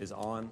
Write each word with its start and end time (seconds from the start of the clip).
is 0.00 0.12
on. 0.12 0.50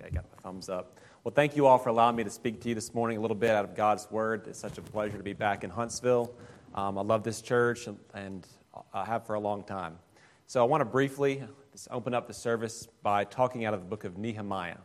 Okay, 0.00 0.10
got 0.10 0.24
my 0.30 0.42
thumbs 0.42 0.68
up. 0.68 0.98
Well, 1.24 1.32
thank 1.34 1.56
you 1.56 1.66
all 1.66 1.78
for 1.78 1.90
allowing 1.90 2.16
me 2.16 2.24
to 2.24 2.30
speak 2.30 2.60
to 2.62 2.68
you 2.68 2.74
this 2.74 2.94
morning 2.94 3.18
a 3.18 3.20
little 3.20 3.36
bit 3.36 3.50
out 3.50 3.64
of 3.64 3.74
God's 3.74 4.10
Word. 4.10 4.46
It's 4.46 4.58
such 4.58 4.78
a 4.78 4.82
pleasure 4.82 5.16
to 5.16 5.22
be 5.22 5.32
back 5.32 5.64
in 5.64 5.70
Huntsville. 5.70 6.32
Um, 6.74 6.96
I 6.96 7.02
love 7.02 7.22
this 7.22 7.42
church 7.42 7.86
and, 7.86 7.98
and 8.14 8.46
I 8.94 9.04
have 9.04 9.26
for 9.26 9.34
a 9.34 9.40
long 9.40 9.64
time. 9.64 9.98
So 10.46 10.62
I 10.62 10.64
want 10.64 10.80
to 10.80 10.86
briefly 10.86 11.42
just 11.72 11.88
open 11.90 12.14
up 12.14 12.26
the 12.26 12.34
service 12.34 12.88
by 13.02 13.24
talking 13.24 13.64
out 13.64 13.74
of 13.74 13.80
the 13.80 13.86
book 13.86 14.04
of 14.04 14.16
Nehemiah, 14.16 14.78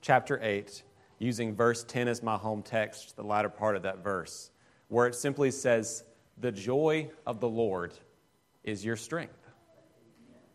chapter 0.00 0.38
8, 0.42 0.82
using 1.18 1.54
verse 1.54 1.84
10 1.84 2.08
as 2.08 2.22
my 2.22 2.36
home 2.36 2.62
text, 2.62 3.16
the 3.16 3.24
latter 3.24 3.48
part 3.48 3.74
of 3.74 3.82
that 3.82 4.04
verse, 4.04 4.50
where 4.88 5.06
it 5.06 5.14
simply 5.14 5.50
says, 5.50 6.04
The 6.38 6.52
joy 6.52 7.10
of 7.26 7.40
the 7.40 7.48
Lord 7.48 7.94
is 8.62 8.84
your 8.84 8.96
strength. 8.96 9.38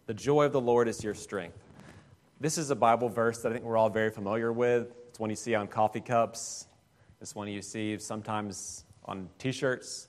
The 0.06 0.14
joy 0.14 0.46
of 0.46 0.54
the 0.54 0.62
Lord 0.62 0.88
is 0.88 1.04
your 1.04 1.16
strength. 1.16 1.67
This 2.40 2.60
is 2.60 2.70
a 2.70 2.76
Bible 2.76 3.10
verse 3.10 3.40
that 3.40 3.50
I 3.50 3.54
think 3.54 3.66
we're 3.66 3.78
all 3.78 3.90
very 3.90 4.12
familiar 4.12 4.54
with. 4.54 4.94
It's 5.10 5.20
one 5.20 5.32
you 5.32 5.36
see 5.36 5.56
on 5.56 5.68
coffee 5.68 6.02
cups, 6.02 6.68
it's 7.20 7.34
one 7.34 7.48
you 7.48 7.64
see 7.64 7.98
sometimes 7.98 8.86
on 9.06 9.28
t 9.40 9.52
shirts. 9.52 10.08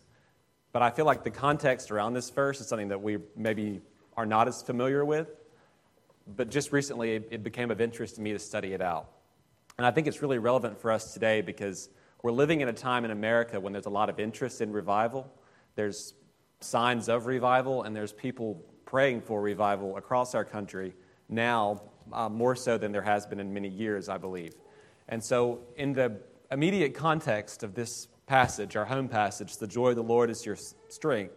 But 0.73 0.83
I 0.83 0.91
feel 0.91 1.07
like 1.07 1.25
the 1.25 1.31
context 1.31 1.91
around 1.91 2.13
this 2.13 2.29
verse 2.29 2.61
is 2.61 2.69
something 2.69 2.89
that 2.89 3.01
we 3.01 3.17
maybe 3.35 3.81
are 4.15 4.27
not 4.27 4.47
as 4.47 4.61
familiar 4.61 5.07
with. 5.07 5.29
But 6.37 6.51
just 6.51 6.71
recently, 6.71 7.13
it, 7.13 7.43
became 7.43 7.71
of 7.71 7.81
interest 7.81 8.17
to 8.17 8.21
me 8.21 8.35
to 8.35 8.39
study 8.39 8.75
it 8.75 8.83
out. 8.83 9.09
And 9.79 9.87
I 9.87 9.91
think 9.91 10.07
it's 10.07 10.21
really 10.21 10.37
relevant 10.37 10.79
for 10.79 10.93
us 10.93 11.15
today 11.15 11.41
because 11.41 11.89
we're 12.23 12.31
living 12.31 12.61
in 12.61 12.69
a 12.69 12.75
time 12.75 13.07
in 13.07 13.11
America 13.11 13.59
when 13.59 13.73
there's 13.73 13.87
a 13.87 13.91
lot 13.91 14.11
of 14.11 14.21
interest 14.21 14.61
in 14.61 14.71
revival. 14.71 15.33
There's 15.77 16.13
signs 16.61 17.09
of 17.09 17.25
revival, 17.25 17.85
and 17.85 17.97
there's 17.97 18.13
people 18.13 18.63
praying 18.85 19.23
for 19.23 19.41
revival 19.41 19.97
across 19.97 20.35
our 20.35 20.45
country 20.45 20.93
now, 21.29 21.83
uh, 22.13 22.29
more 22.29 22.55
so 22.55 22.79
than 22.79 22.93
there 22.93 23.03
has 23.03 23.27
been 23.27 23.41
in 23.41 23.53
many 23.53 23.69
years, 23.69 24.09
I 24.09 24.19
believe. 24.19 24.53
And 25.09 25.25
so, 25.25 25.61
in 25.77 25.93
the 25.93 26.21
immediate 26.51 26.95
context 26.95 27.63
of 27.63 27.75
this 27.75 28.09
passage, 28.27 28.77
our 28.77 28.85
home 28.85 29.09
passage, 29.09 29.57
the 29.57 29.67
joy 29.67 29.91
of 29.91 29.97
the 29.97 30.03
Lord 30.03 30.31
is 30.31 30.45
your 30.45 30.57
strength, 30.89 31.35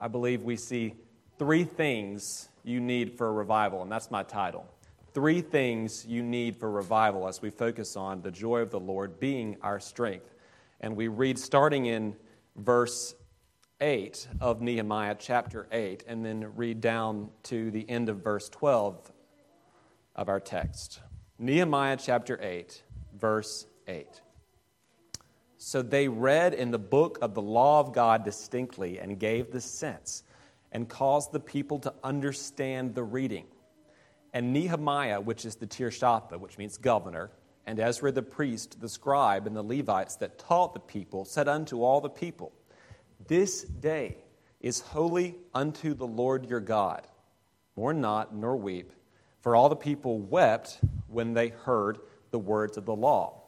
I 0.00 0.08
believe 0.08 0.42
we 0.42 0.56
see 0.56 0.94
three 1.38 1.64
things 1.64 2.48
you 2.64 2.80
need 2.80 3.16
for 3.16 3.28
a 3.28 3.32
revival, 3.32 3.82
and 3.82 3.92
that's 3.92 4.10
my 4.10 4.22
title. 4.22 4.66
Three 5.14 5.42
things 5.42 6.06
you 6.06 6.22
need 6.22 6.56
for 6.56 6.70
revival 6.70 7.28
as 7.28 7.42
we 7.42 7.50
focus 7.50 7.96
on 7.96 8.22
the 8.22 8.30
joy 8.30 8.60
of 8.60 8.70
the 8.70 8.80
Lord 8.80 9.20
being 9.20 9.58
our 9.62 9.78
strength. 9.78 10.34
And 10.80 10.96
we 10.96 11.08
read 11.08 11.38
starting 11.38 11.86
in 11.86 12.16
verse 12.56 13.14
8 13.80 14.26
of 14.40 14.62
Nehemiah 14.62 15.16
chapter 15.18 15.66
8, 15.70 16.04
and 16.06 16.24
then 16.24 16.52
read 16.56 16.80
down 16.80 17.28
to 17.44 17.70
the 17.70 17.88
end 17.90 18.08
of 18.08 18.24
verse 18.24 18.48
12 18.48 19.11
of 20.14 20.28
our 20.28 20.40
text. 20.40 21.00
Nehemiah 21.38 21.96
chapter 21.96 22.38
8, 22.40 22.82
verse 23.18 23.66
8. 23.86 24.06
So 25.58 25.80
they 25.80 26.08
read 26.08 26.54
in 26.54 26.70
the 26.70 26.78
book 26.78 27.18
of 27.22 27.34
the 27.34 27.42
law 27.42 27.80
of 27.80 27.92
God 27.92 28.24
distinctly 28.24 28.98
and 28.98 29.18
gave 29.18 29.52
the 29.52 29.60
sense 29.60 30.24
and 30.72 30.88
caused 30.88 31.32
the 31.32 31.40
people 31.40 31.78
to 31.80 31.94
understand 32.02 32.94
the 32.94 33.04
reading. 33.04 33.46
And 34.32 34.52
Nehemiah, 34.52 35.20
which 35.20 35.44
is 35.44 35.56
the 35.56 35.66
Tirshatha, 35.66 36.40
which 36.40 36.58
means 36.58 36.78
governor, 36.78 37.30
and 37.66 37.78
Ezra 37.78 38.10
the 38.10 38.22
priest, 38.22 38.80
the 38.80 38.88
scribe, 38.88 39.46
and 39.46 39.54
the 39.54 39.62
Levites 39.62 40.16
that 40.16 40.38
taught 40.38 40.74
the 40.74 40.80
people, 40.80 41.24
said 41.24 41.48
unto 41.48 41.82
all 41.82 42.00
the 42.00 42.08
people, 42.08 42.52
this 43.28 43.62
day 43.62 44.16
is 44.60 44.80
holy 44.80 45.36
unto 45.54 45.94
the 45.94 46.06
Lord 46.06 46.48
your 46.48 46.60
God. 46.60 47.06
Mourn 47.76 48.00
not, 48.00 48.34
nor 48.34 48.56
weep, 48.56 48.92
for 49.42 49.54
all 49.54 49.68
the 49.68 49.76
people 49.76 50.18
wept 50.18 50.80
when 51.08 51.34
they 51.34 51.48
heard 51.48 51.98
the 52.30 52.38
words 52.38 52.78
of 52.78 52.86
the 52.86 52.94
law. 52.94 53.42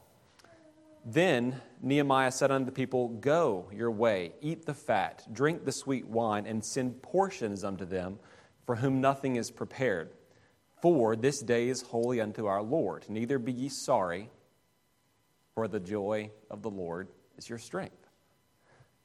Then 1.06 1.60
Nehemiah 1.80 2.32
said 2.32 2.50
unto 2.50 2.66
the 2.66 2.72
people, 2.72 3.08
Go 3.08 3.68
your 3.72 3.90
way, 3.90 4.32
eat 4.40 4.66
the 4.66 4.74
fat, 4.74 5.26
drink 5.32 5.64
the 5.64 5.72
sweet 5.72 6.06
wine, 6.06 6.46
and 6.46 6.64
send 6.64 7.00
portions 7.02 7.64
unto 7.64 7.84
them 7.84 8.18
for 8.66 8.76
whom 8.76 9.00
nothing 9.00 9.36
is 9.36 9.50
prepared. 9.50 10.10
For 10.80 11.16
this 11.16 11.40
day 11.40 11.68
is 11.68 11.82
holy 11.82 12.20
unto 12.20 12.46
our 12.46 12.62
Lord. 12.62 13.04
Neither 13.08 13.38
be 13.38 13.52
ye 13.52 13.68
sorry, 13.68 14.30
for 15.54 15.68
the 15.68 15.80
joy 15.80 16.30
of 16.50 16.62
the 16.62 16.70
Lord 16.70 17.08
is 17.38 17.48
your 17.48 17.58
strength. 17.58 18.08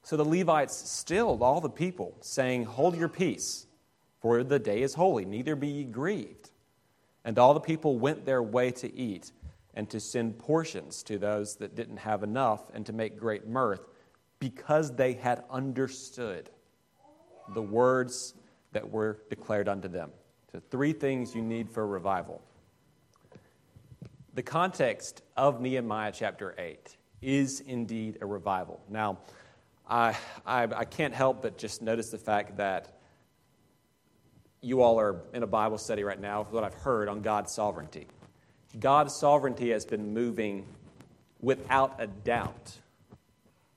So 0.03 0.17
the 0.17 0.25
Levites 0.25 0.89
stilled 0.89 1.41
all 1.41 1.61
the 1.61 1.69
people, 1.69 2.17
saying, 2.21 2.65
Hold 2.65 2.97
your 2.97 3.09
peace, 3.09 3.67
for 4.21 4.43
the 4.43 4.59
day 4.59 4.81
is 4.81 4.93
holy, 4.95 5.25
neither 5.25 5.55
be 5.55 5.67
ye 5.67 5.83
grieved. 5.83 6.48
And 7.25 7.37
all 7.37 7.53
the 7.53 7.59
people 7.59 7.99
went 7.99 8.25
their 8.25 8.41
way 8.41 8.71
to 8.71 8.93
eat, 8.95 9.31
and 9.73 9.89
to 9.89 9.99
send 9.99 10.39
portions 10.39 11.03
to 11.03 11.17
those 11.17 11.55
that 11.57 11.75
didn't 11.75 11.97
have 11.97 12.23
enough, 12.23 12.69
and 12.73 12.85
to 12.85 12.93
make 12.93 13.17
great 13.17 13.47
mirth, 13.47 13.87
because 14.39 14.95
they 14.95 15.13
had 15.13 15.43
understood 15.49 16.49
the 17.53 17.61
words 17.61 18.33
that 18.71 18.89
were 18.89 19.19
declared 19.29 19.67
unto 19.67 19.87
them. 19.87 20.11
So, 20.51 20.61
three 20.71 20.93
things 20.93 21.35
you 21.35 21.41
need 21.41 21.69
for 21.69 21.85
revival. 21.85 22.41
The 24.33 24.43
context 24.43 25.21
of 25.35 25.61
Nehemiah 25.61 26.11
chapter 26.13 26.55
8 26.57 26.95
is 27.21 27.59
indeed 27.61 28.19
a 28.21 28.25
revival. 28.25 28.79
Now, 28.89 29.19
I, 29.87 30.15
I, 30.45 30.63
I 30.63 30.85
can't 30.85 31.13
help 31.13 31.41
but 31.41 31.57
just 31.57 31.81
notice 31.81 32.09
the 32.09 32.17
fact 32.17 32.57
that 32.57 32.98
you 34.61 34.81
all 34.81 34.99
are 34.99 35.21
in 35.33 35.43
a 35.43 35.47
Bible 35.47 35.77
study 35.77 36.03
right 36.03 36.19
now, 36.19 36.43
what 36.51 36.63
I've 36.63 36.73
heard 36.73 37.07
on 37.07 37.21
God's 37.21 37.51
sovereignty. 37.51 38.07
God's 38.79 39.15
sovereignty 39.15 39.71
has 39.71 39.85
been 39.85 40.13
moving 40.13 40.65
without 41.41 41.95
a 41.99 42.07
doubt 42.07 42.77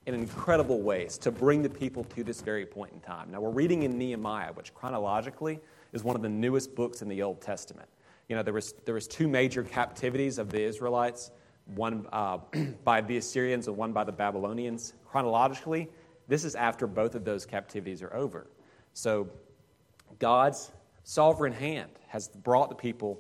in 0.07 0.15
incredible 0.15 0.83
ways 0.83 1.17
to 1.19 1.31
bring 1.31 1.63
the 1.63 1.71
people 1.71 2.05
to 2.05 2.25
this 2.25 2.41
very 2.41 2.67
point 2.67 2.93
in 2.93 3.01
time. 3.01 3.31
Now, 3.31 3.41
we're 3.41 3.51
reading 3.51 3.85
in 3.85 3.97
Nehemiah, 3.97 4.53
which 4.53 4.75
chronologically 4.75 5.61
is 5.93 6.03
one 6.03 6.17
of 6.17 6.23
the 6.23 6.29
newest 6.29 6.75
books 6.75 7.03
in 7.03 7.09
the 7.09 7.23
Old 7.23 7.41
Testament. 7.41 7.89
You 8.29 8.37
know, 8.37 8.43
there 8.43 8.55
was, 8.55 8.75
there 8.85 8.95
was 8.95 9.07
two 9.07 9.29
major 9.29 9.63
captivities 9.63 10.39
of 10.39 10.51
the 10.51 10.61
Israelites, 10.61 11.31
one 11.75 12.07
uh, 12.13 12.39
by 12.85 13.01
the 13.01 13.17
Assyrians 13.19 13.69
and 13.69 13.77
one 13.77 13.93
by 13.93 14.03
the 14.03 14.13
Babylonians. 14.13 14.95
Chronologically, 15.07 15.89
this 16.27 16.45
is 16.45 16.57
after 16.57 16.87
both 16.87 17.15
of 17.15 17.25
those 17.25 17.47
captivities 17.47 18.03
are 18.03 18.15
over. 18.15 18.49
So 18.95 19.29
God's 20.23 20.71
sovereign 21.03 21.53
hand 21.53 21.91
has 22.07 22.29
brought 22.29 22.69
the 22.69 22.77
people 22.77 23.19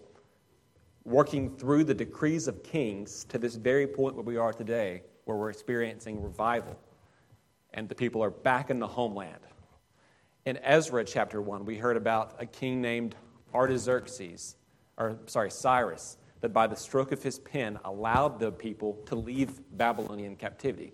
working 1.03 1.57
through 1.57 1.83
the 1.83 1.95
decrees 1.95 2.47
of 2.47 2.63
kings 2.63 3.25
to 3.25 3.39
this 3.39 3.57
very 3.57 3.89
point 3.89 4.15
where 4.15 4.23
we 4.23 4.37
are 4.37 4.53
today, 4.53 5.03
where 5.25 5.37
we're 5.37 5.51
experiencing 5.51 6.23
revival. 6.23 6.79
And 7.75 7.89
the 7.89 7.97
people 7.97 8.23
are 8.23 8.31
back 8.31 8.71
in 8.71 8.79
the 8.79 8.87
homeland. 8.87 9.41
In 10.47 10.59
Ezra 10.59 11.05
chapter 11.05 11.43
1, 11.43 11.65
we 11.65 11.77
heard 11.77 11.97
about 11.97 12.37
a 12.39 12.47
king 12.47 12.81
named 12.81 13.17
Artaxerxes, 13.53 14.55
or 14.97 15.19
sorry, 15.27 15.51
Cyrus, 15.51 16.19
that 16.41 16.53
by 16.53 16.69
the 16.69 16.77
stroke 16.77 17.11
of 17.11 17.21
his 17.21 17.41
pen 17.41 17.81
allowed 17.85 18.39
the 18.39 18.53
people 18.53 19.01
to 19.07 19.17
leave 19.17 19.61
Babylonian 19.77 20.37
captivity. 20.37 20.93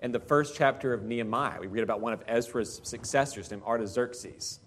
In 0.00 0.10
the 0.10 0.20
first 0.20 0.56
chapter 0.56 0.94
of 0.94 1.02
Nehemiah, 1.02 1.60
we 1.60 1.66
read 1.66 1.82
about 1.82 2.00
one 2.00 2.14
of 2.14 2.22
Ezra's 2.26 2.80
successors 2.82 3.50
named 3.50 3.62
Artaxerxes. 3.62 4.60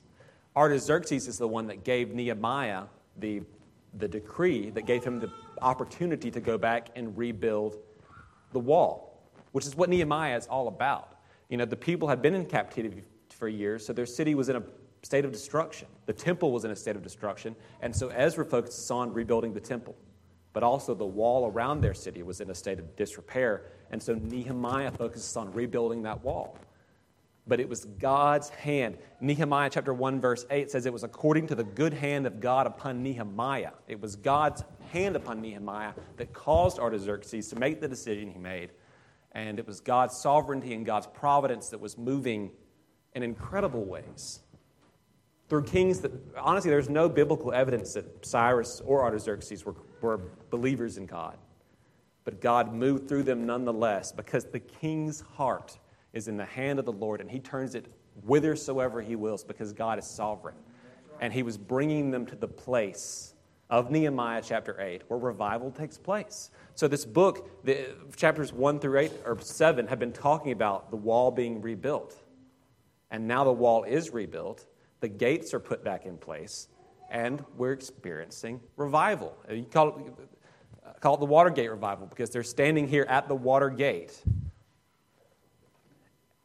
Artaxerxes 0.59 1.30
is 1.30 1.38
the 1.38 1.47
one 1.47 1.68
that 1.68 1.86
gave 1.86 2.14
Nehemiah 2.14 2.84
the, 3.18 3.44
the 3.97 4.09
decree 4.09 4.70
that 4.72 4.86
gave 4.86 5.06
him 5.06 5.22
the 5.22 5.31
opportunity 5.62 6.30
to 6.30 6.42
go 6.42 6.58
back 6.58 6.90
and 6.97 7.18
rebuild 7.18 7.78
the 8.52 8.59
wall, 8.59 9.24
which 9.53 9.66
is 9.66 9.78
what 9.78 9.90
Nehemiah 9.90 10.36
is 10.36 10.47
all 10.47 10.68
about. 10.68 11.18
You 11.47 11.56
know, 11.56 11.64
the 11.64 11.78
people 11.78 12.09
had 12.09 12.22
been 12.22 12.36
in 12.36 12.46
captivity 12.46 13.03
for 13.30 13.47
years, 13.47 13.86
so 13.86 13.94
their 13.94 14.06
city 14.06 14.36
was 14.36 14.50
in 14.50 14.58
a 14.58 14.64
state 15.02 15.24
of 15.24 15.31
destruction. 15.31 15.88
The 16.08 16.14
temple 16.14 16.52
was 16.52 16.66
in 16.66 16.72
a 16.72 16.76
state 16.76 16.97
of 16.97 17.03
destruction, 17.03 17.56
and 17.81 17.96
so 17.96 18.09
Ezra 18.09 18.44
focuses 18.44 18.91
on 18.91 19.14
rebuilding 19.14 19.53
the 19.53 19.62
temple 19.62 19.96
but 20.53 20.64
also 20.64 20.94
the 20.94 21.05
wall 21.05 21.47
around 21.47 21.82
their 21.82 21.94
city 21.94 22.23
was 22.23 22.41
in 22.41 22.50
a 22.50 22.55
state 22.55 22.79
of 22.79 22.96
disrepair. 22.96 23.64
And 23.91 24.02
so 24.02 24.16
Nehemiah 24.16 24.91
focuses 24.91 25.38
on 25.38 25.52
rebuilding 25.53 26.03
that 26.03 26.23
wall. 26.23 26.58
But 27.49 27.59
it 27.59 27.67
was 27.67 27.84
God's 27.84 28.49
hand. 28.49 28.99
Nehemiah 29.19 29.72
chapter 29.72 29.91
1, 29.91 30.22
verse 30.22 30.46
8 30.51 30.69
says 30.69 30.85
it 30.85 30.93
was 30.93 31.03
according 31.03 31.47
to 31.47 31.55
the 31.55 31.63
good 31.63 31.93
hand 31.93 32.28
of 32.28 32.40
God 32.40 32.67
upon 32.67 33.01
Nehemiah. 33.01 33.72
It 33.87 33.99
was 33.99 34.16
God's 34.16 34.63
hand 34.91 35.16
upon 35.16 35.41
Nehemiah 35.41 35.93
that 36.17 36.31
caused 36.31 36.78
Artaxerxes 36.78 37.49
to 37.49 37.55
make 37.57 37.81
the 37.81 37.87
decision 37.87 38.29
he 38.29 38.37
made. 38.37 38.69
And 39.31 39.57
it 39.57 39.66
was 39.66 39.79
God's 39.79 40.16
sovereignty 40.16 40.75
and 40.75 40.85
God's 40.85 41.07
providence 41.07 41.69
that 41.69 41.79
was 41.79 41.97
moving 41.97 42.51
in 43.16 43.23
incredible 43.23 43.84
ways 43.84 44.41
through 45.49 45.63
kings 45.63 46.02
that, 46.02 46.11
honestly, 46.37 46.69
there's 46.69 46.90
no 46.90 47.09
biblical 47.09 47.52
evidence 47.52 47.93
that 47.93 48.23
Cyrus 48.23 48.79
or 48.85 49.03
Artaxerxes 49.03 49.66
were, 49.66 49.75
were 50.02 50.22
believers 50.52 50.97
in 50.97 51.07
God. 51.07 51.37
But 52.23 52.41
God 52.41 52.72
moved 52.72 53.09
through 53.09 53.23
them 53.23 53.47
nonetheless 53.47 54.11
because 54.11 54.45
the 54.45 54.59
king's 54.59 55.22
heart 55.22 55.79
is 56.14 56.28
in 56.28 56.38
the 56.38 56.46
hand 56.46 56.79
of 56.79 56.85
the 56.85 56.91
Lord 56.91 57.22
and 57.22 57.29
he 57.29 57.40
turns 57.40 57.76
it 57.76 57.85
whithersoever 58.26 59.02
he 59.02 59.16
wills 59.16 59.44
because 59.44 59.73
God 59.73 60.00
is 60.00 60.06
sovereign. 60.06 60.56
And 61.22 61.34
he 61.34 61.44
was 61.44 61.58
bringing 61.58 62.11
them 62.11 62.26
to 62.28 62.35
the 62.35 62.47
place 62.47 63.34
of 63.70 63.91
Nehemiah 63.91 64.41
chapter 64.44 64.79
8, 64.79 65.03
where 65.08 65.20
revival 65.20 65.70
takes 65.70 65.97
place. 65.97 66.50
So, 66.76 66.88
this 66.88 67.06
book, 67.06 67.64
the, 67.64 67.96
chapters 68.16 68.52
1 68.52 68.79
through 68.79 69.00
8 69.00 69.11
or 69.26 69.40
7, 69.40 69.88
have 69.88 70.00
been 70.00 70.11
talking 70.11 70.52
about 70.52 70.90
the 70.90 70.97
wall 70.97 71.29
being 71.29 71.61
rebuilt. 71.61 72.17
And 73.12 73.28
now 73.28 73.44
the 73.44 73.52
wall 73.52 73.84
is 73.84 74.12
rebuilt, 74.12 74.66
the 75.02 75.08
gates 75.08 75.53
are 75.53 75.59
put 75.59 75.84
back 75.84 76.05
in 76.05 76.17
place, 76.17 76.67
and 77.09 77.44
we're 77.58 77.73
experiencing 77.73 78.59
revival. 78.76 79.35
You 79.52 79.66
call 79.70 79.90
it, 79.90 81.02
call 81.02 81.16
it 81.16 81.20
the 81.20 81.26
Watergate 81.26 81.70
revival 81.70 82.08
because 82.08 82.29
they're 82.29 82.44
standing 82.44 82.88
here 82.88 83.05
at 83.09 83.28
the 83.28 83.35
Watergate, 83.35 84.23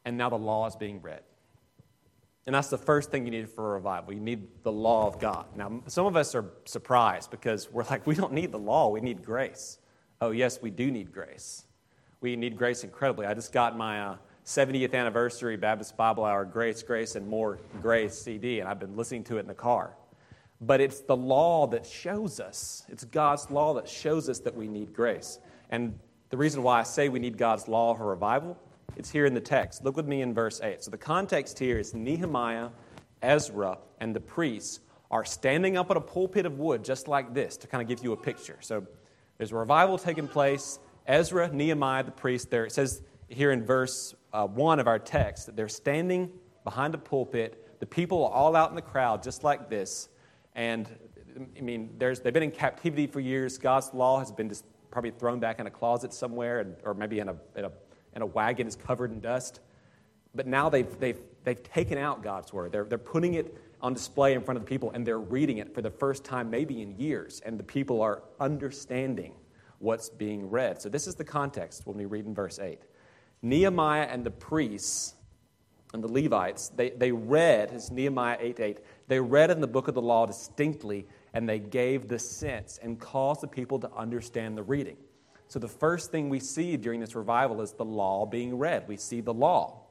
and 0.05 0.17
now 0.17 0.29
the 0.29 0.37
law 0.37 0.67
is 0.67 0.75
being 0.75 1.01
read. 1.01 1.21
And 2.45 2.53
that's 2.53 2.69
the 2.69 2.77
first 2.77 3.09
thing 3.09 3.25
you 3.25 3.31
need 3.31 3.49
for 3.49 3.71
a 3.71 3.73
revival. 3.73 4.13
You 4.13 4.19
need 4.19 4.47
the 4.61 4.71
law 4.71 5.07
of 5.07 5.19
God. 5.19 5.47
Now, 5.55 5.81
some 5.87 6.05
of 6.05 6.15
us 6.15 6.35
are 6.35 6.45
surprised 6.65 7.31
because 7.31 7.71
we're 7.71 7.85
like, 7.85 8.05
we 8.05 8.15
don't 8.15 8.33
need 8.33 8.51
the 8.51 8.59
law, 8.59 8.89
we 8.89 9.01
need 9.01 9.23
grace. 9.23 9.79
Oh, 10.21 10.31
yes, 10.31 10.61
we 10.61 10.69
do 10.69 10.91
need 10.91 11.11
grace. 11.11 11.65
We 12.21 12.35
need 12.35 12.57
grace 12.57 12.83
incredibly. 12.83 13.25
I 13.25 13.33
just 13.33 13.51
got 13.51 13.75
my 13.75 14.01
uh, 14.01 14.17
70th 14.45 14.93
anniversary 14.93 15.57
Baptist 15.57 15.97
Bible 15.97 16.23
Hour 16.23 16.45
Grace, 16.45 16.83
Grace, 16.83 17.15
and 17.15 17.27
More 17.27 17.59
Grace 17.81 18.17
CD, 18.17 18.59
and 18.59 18.69
I've 18.69 18.79
been 18.79 18.95
listening 18.95 19.23
to 19.25 19.37
it 19.37 19.41
in 19.41 19.47
the 19.47 19.53
car. 19.53 19.95
But 20.61 20.79
it's 20.81 21.01
the 21.01 21.17
law 21.17 21.67
that 21.67 21.85
shows 21.85 22.39
us, 22.39 22.83
it's 22.87 23.03
God's 23.03 23.49
law 23.51 23.73
that 23.73 23.89
shows 23.89 24.29
us 24.29 24.39
that 24.39 24.55
we 24.55 24.67
need 24.67 24.93
grace. 24.93 25.39
And 25.69 25.99
the 26.29 26.37
reason 26.37 26.63
why 26.63 26.79
I 26.79 26.83
say 26.83 27.09
we 27.09 27.19
need 27.19 27.37
God's 27.37 27.67
law 27.67 27.93
for 27.95 28.05
revival 28.05 28.57
it's 28.95 29.11
here 29.11 29.25
in 29.25 29.33
the 29.33 29.41
text. 29.41 29.83
Look 29.83 29.97
with 29.97 30.07
me 30.07 30.21
in 30.21 30.33
verse 30.33 30.61
8. 30.61 30.83
So 30.83 30.91
the 30.91 30.97
context 30.97 31.59
here 31.59 31.77
is 31.77 31.93
Nehemiah, 31.93 32.69
Ezra, 33.21 33.77
and 33.99 34.15
the 34.15 34.19
priests 34.19 34.79
are 35.11 35.25
standing 35.25 35.77
up 35.77 35.91
at 35.91 35.97
a 35.97 36.01
pulpit 36.01 36.45
of 36.45 36.57
wood 36.57 36.83
just 36.83 37.07
like 37.07 37.33
this 37.33 37.57
to 37.57 37.67
kind 37.67 37.81
of 37.81 37.87
give 37.87 38.03
you 38.03 38.13
a 38.13 38.17
picture. 38.17 38.57
So 38.61 38.85
there's 39.37 39.51
a 39.51 39.55
revival 39.55 39.97
taking 39.97 40.27
place. 40.27 40.79
Ezra, 41.07 41.49
Nehemiah, 41.51 42.03
the 42.03 42.11
priest, 42.11 42.49
there 42.49 42.65
it 42.65 42.71
says 42.71 43.01
here 43.29 43.51
in 43.51 43.65
verse 43.65 44.15
uh, 44.33 44.47
1 44.47 44.79
of 44.79 44.87
our 44.87 44.99
text 44.99 45.45
that 45.45 45.55
they're 45.55 45.67
standing 45.67 46.31
behind 46.63 46.95
a 46.95 46.97
pulpit. 46.97 47.79
The 47.79 47.85
people 47.85 48.25
are 48.25 48.31
all 48.31 48.55
out 48.55 48.69
in 48.69 48.75
the 48.75 48.81
crowd 48.81 49.23
just 49.23 49.43
like 49.43 49.69
this. 49.69 50.09
And 50.55 50.87
I 51.57 51.61
mean, 51.61 51.95
they've 51.97 52.33
been 52.33 52.43
in 52.43 52.51
captivity 52.51 53.07
for 53.07 53.19
years. 53.19 53.57
God's 53.57 53.93
law 53.93 54.19
has 54.19 54.31
been 54.31 54.49
just 54.49 54.65
probably 54.89 55.11
thrown 55.11 55.39
back 55.39 55.59
in 55.59 55.67
a 55.67 55.71
closet 55.71 56.13
somewhere, 56.13 56.77
or 56.83 56.93
maybe 56.93 57.19
in 57.19 57.27
a, 57.27 57.35
in 57.55 57.65
a 57.65 57.71
and 58.15 58.23
a 58.23 58.25
wagon 58.25 58.67
is 58.67 58.75
covered 58.75 59.11
in 59.11 59.19
dust. 59.19 59.59
But 60.33 60.47
now 60.47 60.69
they've, 60.69 60.99
they've, 60.99 61.19
they've 61.43 61.61
taken 61.61 61.97
out 61.97 62.23
God's 62.23 62.51
word. 62.51 62.71
They're, 62.71 62.85
they're 62.85 62.97
putting 62.97 63.35
it 63.35 63.55
on 63.81 63.93
display 63.93 64.33
in 64.33 64.41
front 64.41 64.57
of 64.57 64.65
the 64.65 64.69
people, 64.69 64.91
and 64.91 65.05
they're 65.05 65.19
reading 65.19 65.59
it 65.59 65.73
for 65.73 65.81
the 65.81 65.91
first 65.91 66.23
time, 66.23 66.49
maybe 66.49 66.81
in 66.81 66.97
years, 66.97 67.41
and 67.45 67.59
the 67.59 67.63
people 67.63 68.01
are 68.01 68.23
understanding 68.39 69.33
what's 69.79 70.09
being 70.09 70.49
read. 70.49 70.81
So, 70.81 70.89
this 70.89 71.07
is 71.07 71.15
the 71.15 71.23
context 71.23 71.85
when 71.85 71.97
we 71.97 72.05
read 72.05 72.25
in 72.25 72.33
verse 72.33 72.57
8. 72.59 72.79
Nehemiah 73.41 74.07
and 74.09 74.25
the 74.25 74.31
priests 74.31 75.13
and 75.93 76.03
the 76.03 76.07
Levites, 76.07 76.69
they, 76.69 76.89
they 76.89 77.11
read, 77.11 77.71
as 77.71 77.91
Nehemiah 77.91 78.37
8 78.39 78.59
8, 78.59 78.79
they 79.07 79.19
read 79.19 79.51
in 79.51 79.61
the 79.61 79.67
book 79.67 79.87
of 79.87 79.93
the 79.93 80.01
law 80.01 80.25
distinctly, 80.25 81.05
and 81.33 81.47
they 81.47 81.59
gave 81.59 82.07
the 82.07 82.17
sense 82.17 82.79
and 82.81 82.99
caused 82.99 83.41
the 83.41 83.47
people 83.47 83.79
to 83.79 83.91
understand 83.93 84.57
the 84.57 84.63
reading. 84.63 84.97
So, 85.47 85.59
the 85.59 85.67
first 85.67 86.11
thing 86.11 86.29
we 86.29 86.39
see 86.39 86.75
during 86.77 86.99
this 86.99 87.15
revival 87.15 87.61
is 87.61 87.73
the 87.73 87.85
law 87.85 88.25
being 88.25 88.57
read. 88.57 88.87
We 88.87 88.97
see 88.97 89.21
the 89.21 89.33
law. 89.33 89.81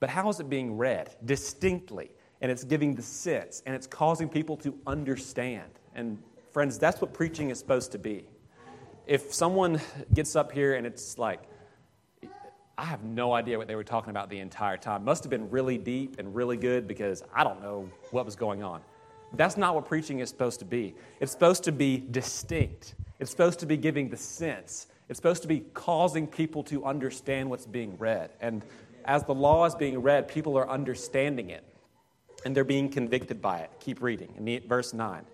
But 0.00 0.10
how 0.10 0.28
is 0.28 0.40
it 0.40 0.50
being 0.50 0.76
read? 0.76 1.16
Distinctly. 1.24 2.10
And 2.42 2.52
it's 2.52 2.64
giving 2.64 2.94
the 2.94 3.02
sense, 3.02 3.62
and 3.64 3.74
it's 3.74 3.86
causing 3.86 4.28
people 4.28 4.58
to 4.58 4.78
understand. 4.86 5.70
And, 5.94 6.18
friends, 6.52 6.78
that's 6.78 7.00
what 7.00 7.14
preaching 7.14 7.48
is 7.48 7.58
supposed 7.58 7.92
to 7.92 7.98
be. 7.98 8.28
If 9.06 9.32
someone 9.32 9.80
gets 10.12 10.36
up 10.36 10.52
here 10.52 10.74
and 10.74 10.86
it's 10.86 11.16
like, 11.16 11.42
I 12.78 12.84
have 12.84 13.04
no 13.04 13.32
idea 13.32 13.56
what 13.56 13.68
they 13.68 13.74
were 13.74 13.84
talking 13.84 14.10
about 14.10 14.28
the 14.28 14.38
entire 14.38 14.76
time. 14.76 15.02
Must 15.04 15.24
have 15.24 15.30
been 15.30 15.48
really 15.48 15.78
deep 15.78 16.18
and 16.18 16.34
really 16.34 16.58
good 16.58 16.86
because 16.86 17.22
I 17.34 17.42
don't 17.42 17.62
know 17.62 17.88
what 18.10 18.26
was 18.26 18.36
going 18.36 18.62
on. 18.62 18.82
That's 19.32 19.56
not 19.56 19.74
what 19.74 19.86
preaching 19.86 20.20
is 20.20 20.28
supposed 20.28 20.58
to 20.58 20.66
be. 20.66 20.94
It's 21.20 21.32
supposed 21.32 21.64
to 21.64 21.72
be 21.72 22.04
distinct. 22.10 22.94
It's 23.18 23.30
supposed 23.30 23.60
to 23.60 23.66
be 23.66 23.76
giving 23.76 24.08
the 24.08 24.16
sense. 24.16 24.86
It's 25.08 25.18
supposed 25.18 25.42
to 25.42 25.48
be 25.48 25.60
causing 25.60 26.26
people 26.26 26.62
to 26.64 26.84
understand 26.84 27.48
what's 27.48 27.66
being 27.66 27.96
read. 27.98 28.30
And 28.40 28.62
as 29.04 29.24
the 29.24 29.34
law 29.34 29.64
is 29.64 29.74
being 29.74 30.02
read, 30.02 30.28
people 30.28 30.58
are 30.58 30.68
understanding 30.68 31.50
it 31.50 31.64
and 32.44 32.54
they're 32.54 32.64
being 32.64 32.88
convicted 32.88 33.40
by 33.40 33.58
it. 33.58 33.70
Keep 33.80 34.02
reading. 34.02 34.34
In 34.36 34.68
verse 34.68 34.92
9. 34.92 35.24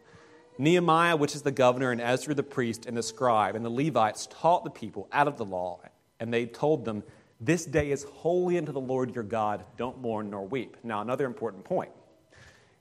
Nehemiah, 0.59 1.17
which 1.17 1.35
is 1.35 1.43
the 1.43 1.51
governor, 1.51 1.91
and 1.91 2.01
Ezra 2.01 2.35
the 2.35 2.43
priest, 2.43 2.87
and 2.87 2.97
the 2.97 3.03
scribe, 3.03 3.55
and 3.55 3.65
the 3.65 3.71
Levites 3.71 4.29
taught 4.31 4.65
the 4.65 4.71
people 4.71 5.09
out 5.13 5.27
of 5.27 5.37
the 5.37 5.45
law, 5.45 5.81
and 6.21 6.33
they 6.33 6.47
told 6.47 6.85
them, 6.85 7.03
This 7.41 7.65
day 7.65 7.91
is 7.91 8.05
holy 8.05 8.59
unto 8.59 8.73
the 8.73 8.81
Lord 8.81 9.15
your 9.15 9.25
God. 9.25 9.65
Don't 9.77 10.01
mourn 10.01 10.31
nor 10.31 10.47
weep. 10.47 10.77
Now, 10.83 11.01
another 11.01 11.27
important 11.27 11.65
point. 11.65 11.91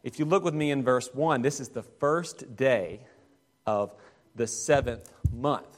If 0.03 0.19
you 0.19 0.25
look 0.25 0.43
with 0.43 0.53
me 0.53 0.71
in 0.71 0.83
verse 0.83 1.09
1, 1.13 1.41
this 1.41 1.59
is 1.59 1.69
the 1.69 1.83
first 1.83 2.55
day 2.55 3.01
of 3.65 3.93
the 4.35 4.47
seventh 4.47 5.11
month, 5.31 5.77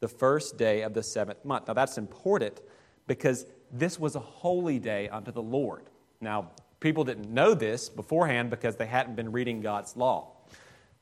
the 0.00 0.08
first 0.08 0.58
day 0.58 0.82
of 0.82 0.94
the 0.94 1.02
seventh 1.02 1.44
month. 1.44 1.68
Now, 1.68 1.74
that's 1.74 1.98
important 1.98 2.60
because 3.06 3.46
this 3.72 3.98
was 3.98 4.16
a 4.16 4.20
holy 4.20 4.78
day 4.78 5.08
unto 5.08 5.32
the 5.32 5.42
Lord. 5.42 5.84
Now, 6.20 6.50
people 6.80 7.04
didn't 7.04 7.32
know 7.32 7.54
this 7.54 7.88
beforehand 7.88 8.50
because 8.50 8.76
they 8.76 8.86
hadn't 8.86 9.16
been 9.16 9.32
reading 9.32 9.60
God's 9.60 9.96
law. 9.96 10.32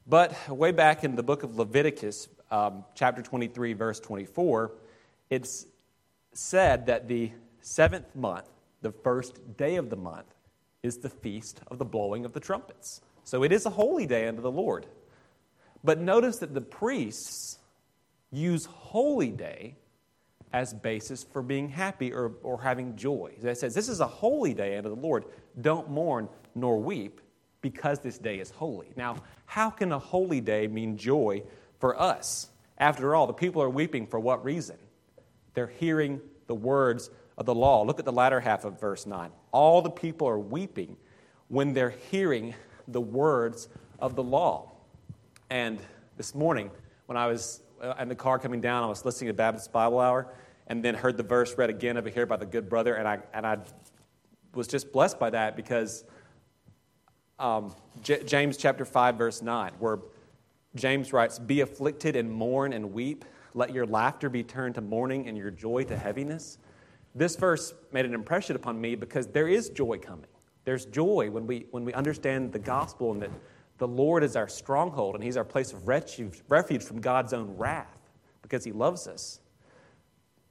But 0.06 0.48
way 0.48 0.72
back 0.72 1.04
in 1.04 1.16
the 1.16 1.22
book 1.22 1.42
of 1.42 1.56
Leviticus, 1.56 2.28
um, 2.50 2.84
chapter 2.94 3.22
23, 3.22 3.74
verse 3.74 4.00
24, 4.00 4.72
it's 5.30 5.66
said 6.32 6.86
that 6.86 7.08
the 7.08 7.32
seventh 7.60 8.14
month, 8.14 8.48
the 8.80 8.92
first 8.92 9.56
day 9.56 9.76
of 9.76 9.90
the 9.90 9.96
month, 9.96 10.34
is 10.82 10.98
the 10.98 11.08
feast 11.08 11.60
of 11.68 11.78
the 11.78 11.84
blowing 11.84 12.24
of 12.24 12.32
the 12.32 12.40
trumpets. 12.40 13.00
So 13.24 13.42
it 13.42 13.52
is 13.52 13.66
a 13.66 13.70
holy 13.70 14.06
day 14.06 14.28
unto 14.28 14.40
the 14.40 14.50
Lord. 14.50 14.86
But 15.84 16.00
notice 16.00 16.38
that 16.38 16.54
the 16.54 16.60
priests 16.60 17.58
use 18.30 18.66
holy 18.66 19.30
day 19.30 19.76
as 20.52 20.72
basis 20.74 21.24
for 21.24 21.42
being 21.42 21.68
happy 21.68 22.12
or, 22.12 22.32
or 22.42 22.60
having 22.60 22.96
joy. 22.96 23.32
It 23.40 23.58
says, 23.58 23.74
This 23.74 23.88
is 23.88 24.00
a 24.00 24.06
holy 24.06 24.54
day 24.54 24.76
unto 24.76 24.88
the 24.88 25.00
Lord. 25.00 25.24
Don't 25.60 25.90
mourn 25.90 26.28
nor 26.54 26.78
weep 26.78 27.20
because 27.60 28.00
this 28.00 28.18
day 28.18 28.38
is 28.38 28.50
holy. 28.50 28.88
Now, 28.96 29.16
how 29.46 29.70
can 29.70 29.92
a 29.92 29.98
holy 29.98 30.40
day 30.40 30.66
mean 30.66 30.96
joy 30.96 31.42
for 31.78 32.00
us? 32.00 32.48
After 32.78 33.14
all, 33.14 33.26
the 33.26 33.32
people 33.32 33.62
are 33.62 33.70
weeping 33.70 34.06
for 34.06 34.20
what 34.20 34.44
reason? 34.44 34.76
They're 35.54 35.66
hearing 35.66 36.20
the 36.46 36.54
words 36.54 37.10
of 37.36 37.46
the 37.46 37.54
law. 37.54 37.82
Look 37.82 37.98
at 37.98 38.04
the 38.04 38.12
latter 38.12 38.40
half 38.40 38.64
of 38.64 38.80
verse 38.80 39.06
9. 39.06 39.30
All 39.52 39.82
the 39.82 39.90
people 39.90 40.28
are 40.28 40.38
weeping 40.38 40.96
when 41.48 41.72
they're 41.72 41.94
hearing 42.10 42.54
the 42.86 43.00
words 43.00 43.68
of 43.98 44.14
the 44.14 44.22
law. 44.22 44.72
And 45.50 45.78
this 46.18 46.34
morning, 46.34 46.70
when 47.06 47.16
I 47.16 47.26
was 47.26 47.62
uh, 47.80 47.94
in 47.98 48.08
the 48.08 48.14
car 48.14 48.38
coming 48.38 48.60
down, 48.60 48.84
I 48.84 48.86
was 48.86 49.04
listening 49.06 49.28
to 49.28 49.34
Baptist 49.34 49.72
Bible 49.72 49.98
Hour 49.98 50.34
and 50.66 50.84
then 50.84 50.94
heard 50.94 51.16
the 51.16 51.22
verse 51.22 51.56
read 51.56 51.70
again 51.70 51.96
over 51.96 52.10
here 52.10 52.26
by 52.26 52.36
the 52.36 52.44
good 52.44 52.68
brother, 52.68 52.94
and 52.96 53.08
I, 53.08 53.20
and 53.32 53.46
I 53.46 53.56
was 54.54 54.68
just 54.68 54.92
blessed 54.92 55.18
by 55.18 55.30
that 55.30 55.56
because 55.56 56.04
um, 57.38 57.74
J- 58.02 58.22
James 58.24 58.58
chapter 58.58 58.84
5, 58.84 59.16
verse 59.16 59.40
9, 59.40 59.72
where 59.78 60.00
James 60.74 61.14
writes, 61.14 61.38
Be 61.38 61.62
afflicted 61.62 62.14
and 62.16 62.30
mourn 62.30 62.74
and 62.74 62.92
weep. 62.92 63.24
Let 63.54 63.72
your 63.72 63.86
laughter 63.86 64.28
be 64.28 64.42
turned 64.42 64.74
to 64.74 64.82
mourning 64.82 65.26
and 65.26 65.38
your 65.38 65.50
joy 65.50 65.84
to 65.84 65.96
heaviness. 65.96 66.58
This 67.14 67.36
verse 67.36 67.72
made 67.90 68.04
an 68.04 68.12
impression 68.12 68.54
upon 68.54 68.78
me 68.78 68.94
because 68.94 69.28
there 69.28 69.48
is 69.48 69.70
joy 69.70 69.96
coming. 69.96 70.26
There's 70.64 70.84
joy 70.84 71.30
when 71.30 71.46
we, 71.46 71.64
when 71.70 71.86
we 71.86 71.94
understand 71.94 72.52
the 72.52 72.58
gospel 72.58 73.12
and 73.12 73.22
that 73.22 73.30
the 73.78 73.88
Lord 73.88 74.24
is 74.24 74.36
our 74.36 74.48
stronghold, 74.48 75.14
and 75.14 75.24
He's 75.24 75.36
our 75.36 75.44
place 75.44 75.72
of 75.72 75.86
refuge, 75.88 76.42
refuge 76.48 76.82
from 76.82 77.00
God's 77.00 77.32
own 77.32 77.56
wrath 77.56 77.96
because 78.42 78.64
He 78.64 78.72
loves 78.72 79.06
us. 79.06 79.40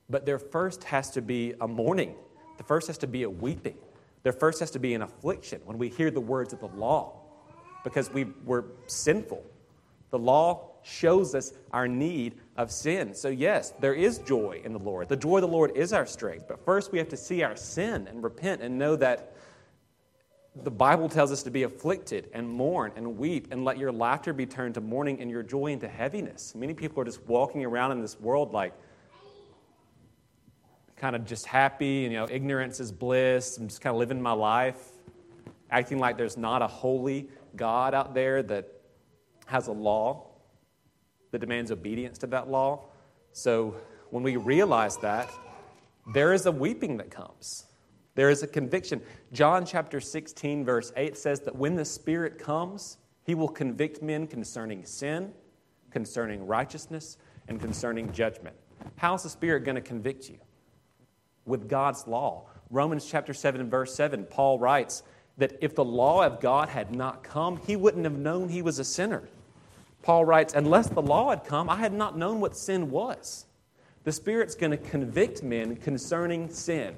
But 0.10 0.26
there 0.26 0.40
first 0.40 0.86
has 0.86 1.12
to 1.12 1.22
be 1.22 1.54
a 1.60 1.68
mourning, 1.68 2.16
there 2.58 2.66
first 2.66 2.88
has 2.88 2.98
to 3.00 3.08
be 3.08 3.24
a 3.24 3.30
weeping, 3.30 3.78
there 4.24 4.34
first 4.34 4.60
has 4.62 4.72
to 4.72 4.80
be 4.80 4.94
an 4.94 5.02
affliction 5.02 5.62
when 5.66 5.78
we 5.78 5.90
hear 5.90 6.10
the 6.10 6.22
words 6.22 6.54
of 6.54 6.60
the 6.60 6.68
law 6.68 7.20
because 7.84 8.12
we 8.12 8.26
were 8.46 8.66
sinful. 8.88 9.44
The 10.10 10.20
law 10.20 10.72
shows 10.84 11.36
us 11.36 11.54
our 11.74 11.88
need 11.88 12.36
of 12.56 12.72
sin. 12.72 13.14
So, 13.14 13.28
yes, 13.28 13.72
there 13.82 13.94
is 13.94 14.20
joy 14.20 14.62
in 14.64 14.72
the 14.72 14.80
Lord. 14.80 15.10
The 15.10 15.18
joy 15.18 15.38
of 15.38 15.42
the 15.42 15.48
Lord 15.48 15.76
is 15.76 15.92
our 15.92 16.06
strength. 16.06 16.48
But 16.48 16.64
first, 16.64 16.92
we 16.92 16.98
have 16.98 17.10
to 17.10 17.18
see 17.18 17.44
our 17.44 17.56
sin 17.56 18.08
and 18.08 18.24
repent 18.24 18.62
and 18.62 18.78
know 18.78 18.96
that 18.96 19.34
the 20.64 20.72
Bible 20.72 21.10
tells 21.10 21.32
us 21.32 21.44
to 21.44 21.52
be 21.52 21.64
afflicted 21.64 22.30
and 22.34 22.50
mourn 22.50 22.92
and 22.96 23.18
weep 23.18 23.48
and 23.52 23.66
let 23.66 23.78
your 23.78 23.92
laughter 23.92 24.34
be 24.34 24.46
turned 24.46 24.76
to 24.76 24.82
mourning 24.82 25.20
and 25.20 25.30
your 25.30 25.44
joy 25.44 25.68
into 25.68 25.88
heaviness. 25.88 26.56
Many 26.56 26.74
people 26.74 27.02
are 27.02 27.06
just 27.06 27.26
walking 27.28 27.66
around 27.66 27.92
in 27.92 28.02
this 28.02 28.20
world 28.20 28.54
like 28.54 28.74
kind 30.96 31.16
of 31.16 31.26
just 31.26 31.46
happy 31.46 32.06
and 32.06 32.14
you 32.14 32.20
know 32.20 32.28
ignorance 32.30 32.80
is 32.80 32.92
bliss. 32.92 33.58
I'm 33.58 33.68
just 33.68 33.82
kind 33.82 33.94
of 33.94 34.00
living 34.00 34.22
my 34.22 34.32
life, 34.32 34.82
acting 35.70 36.00
like 36.00 36.18
there's 36.18 36.38
not 36.38 36.62
a 36.62 36.68
holy 36.68 37.30
God 37.56 37.94
out 37.94 38.14
there 38.14 38.44
that 38.44 38.68
has 39.46 39.68
a 39.68 39.72
law 39.72 40.28
that 41.32 41.40
demands 41.40 41.72
obedience 41.72 42.18
to 42.20 42.28
that 42.28 42.50
law. 42.50 42.86
So 43.32 43.76
when 44.10 44.24
we 44.24 44.38
realize 44.38 44.98
that, 44.98 45.30
there 46.14 46.34
is 46.34 46.46
a 46.46 46.52
weeping 46.52 46.98
that 46.98 47.12
comes. 47.12 47.66
There 48.18 48.32
is 48.32 48.42
a 48.42 48.48
conviction. 48.48 49.00
John 49.32 49.64
chapter 49.64 50.02
16, 50.02 50.66
verse 50.66 50.92
8 50.98 51.16
says 51.16 51.42
that 51.42 51.56
when 51.56 51.76
the 51.76 51.86
Spirit 51.86 52.40
comes, 52.40 52.98
he 53.24 53.36
will 53.36 53.48
convict 53.48 54.02
men 54.02 54.26
concerning 54.26 54.86
sin, 54.86 55.32
concerning 55.92 56.48
righteousness, 56.48 57.20
and 57.48 57.62
concerning 57.62 58.12
judgment. 58.12 58.56
How's 58.96 59.22
the 59.22 59.30
Spirit 59.30 59.66
going 59.66 59.76
to 59.76 59.82
convict 59.82 60.32
you? 60.32 60.40
With 61.46 61.70
God's 61.70 62.08
law. 62.08 62.48
Romans 62.72 63.06
chapter 63.06 63.36
7 63.36 63.70
verse 63.70 63.94
7, 63.94 64.26
Paul 64.26 64.58
writes 64.58 65.04
that 65.38 65.56
if 65.62 65.76
the 65.76 65.86
law 65.86 66.24
of 66.24 66.40
God 66.40 66.70
had 66.70 66.96
not 66.96 67.22
come, 67.24 67.62
he 67.68 67.76
wouldn't 67.76 68.06
have 68.06 68.18
known 68.18 68.50
he 68.50 68.64
was 68.64 68.80
a 68.80 68.84
sinner. 68.84 69.30
Paul 70.02 70.26
writes, 70.26 70.56
Unless 70.56 70.90
the 70.90 71.04
law 71.04 71.30
had 71.30 71.44
come, 71.44 71.70
I 71.70 71.76
had 71.76 71.94
not 71.94 72.18
known 72.18 72.40
what 72.40 72.58
sin 72.58 72.90
was. 72.90 73.46
The 74.06 74.12
Spirit's 74.12 74.56
going 74.56 74.72
to 74.72 74.78
convict 74.78 75.44
men 75.44 75.76
concerning 75.76 76.50
sin, 76.50 76.96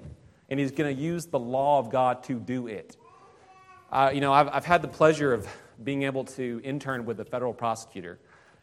and 0.50 0.60
He's 0.60 0.72
going 0.72 0.96
to 0.96 1.02
use 1.02 1.26
the 1.26 1.40
law 1.40 1.80
of 1.80 1.90
God 1.90 2.24
to 2.24 2.40
do 2.40 2.68
it. 2.68 2.98
Uh, 3.92 4.12
you 4.14 4.22
know, 4.22 4.34
I've, 4.34 4.50
I've 4.50 4.66
had 4.66 4.82
the 4.82 4.88
pleasure 4.88 5.34
of 5.34 5.48
being 5.84 6.04
able 6.04 6.24
to 6.26 6.62
intern 6.64 7.06
with 7.06 7.18
the 7.18 7.26
federal 7.26 7.54
prosecutor 7.54 8.20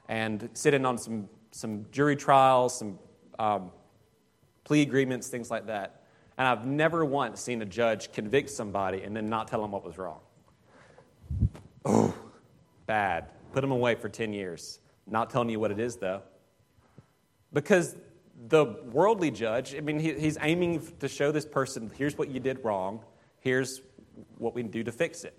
and 0.08 0.48
sit 0.52 0.74
in 0.74 0.84
on 0.84 0.98
some, 0.98 1.28
some 1.50 1.86
jury 1.90 2.16
trials, 2.16 2.78
some 2.78 2.98
um, 3.38 3.70
plea 4.64 4.82
agreements, 4.82 5.28
things 5.28 5.50
like 5.50 5.66
that. 5.66 6.02
And 6.38 6.46
I've 6.46 6.66
never 6.66 7.04
once 7.04 7.40
seen 7.40 7.62
a 7.62 7.64
judge 7.64 8.12
convict 8.12 8.50
somebody 8.50 9.02
and 9.02 9.16
then 9.16 9.28
not 9.28 9.48
tell 9.48 9.62
them 9.62 9.72
what 9.72 9.84
was 9.84 9.96
wrong. 9.96 10.20
Oh, 11.84 12.14
bad. 12.86 13.26
Put 13.52 13.62
them 13.62 13.70
away 13.70 13.94
for 13.94 14.08
10 14.08 14.32
years. 14.32 14.80
Not 15.06 15.30
telling 15.30 15.48
you 15.48 15.58
what 15.58 15.70
it 15.70 15.78
is, 15.78 15.96
though. 15.96 16.22
Because 17.52 17.96
the 18.48 18.66
worldly 18.92 19.30
judge, 19.30 19.74
I 19.74 19.80
mean, 19.80 19.98
he, 19.98 20.14
he's 20.14 20.38
aiming 20.40 20.86
to 21.00 21.08
show 21.08 21.32
this 21.32 21.46
person 21.46 21.90
here's 21.96 22.18
what 22.18 22.30
you 22.30 22.40
did 22.40 22.64
wrong, 22.64 23.00
here's 23.40 23.80
what 24.38 24.54
we 24.54 24.62
can 24.62 24.70
do 24.70 24.84
to 24.84 24.92
fix 24.92 25.24
it. 25.24 25.34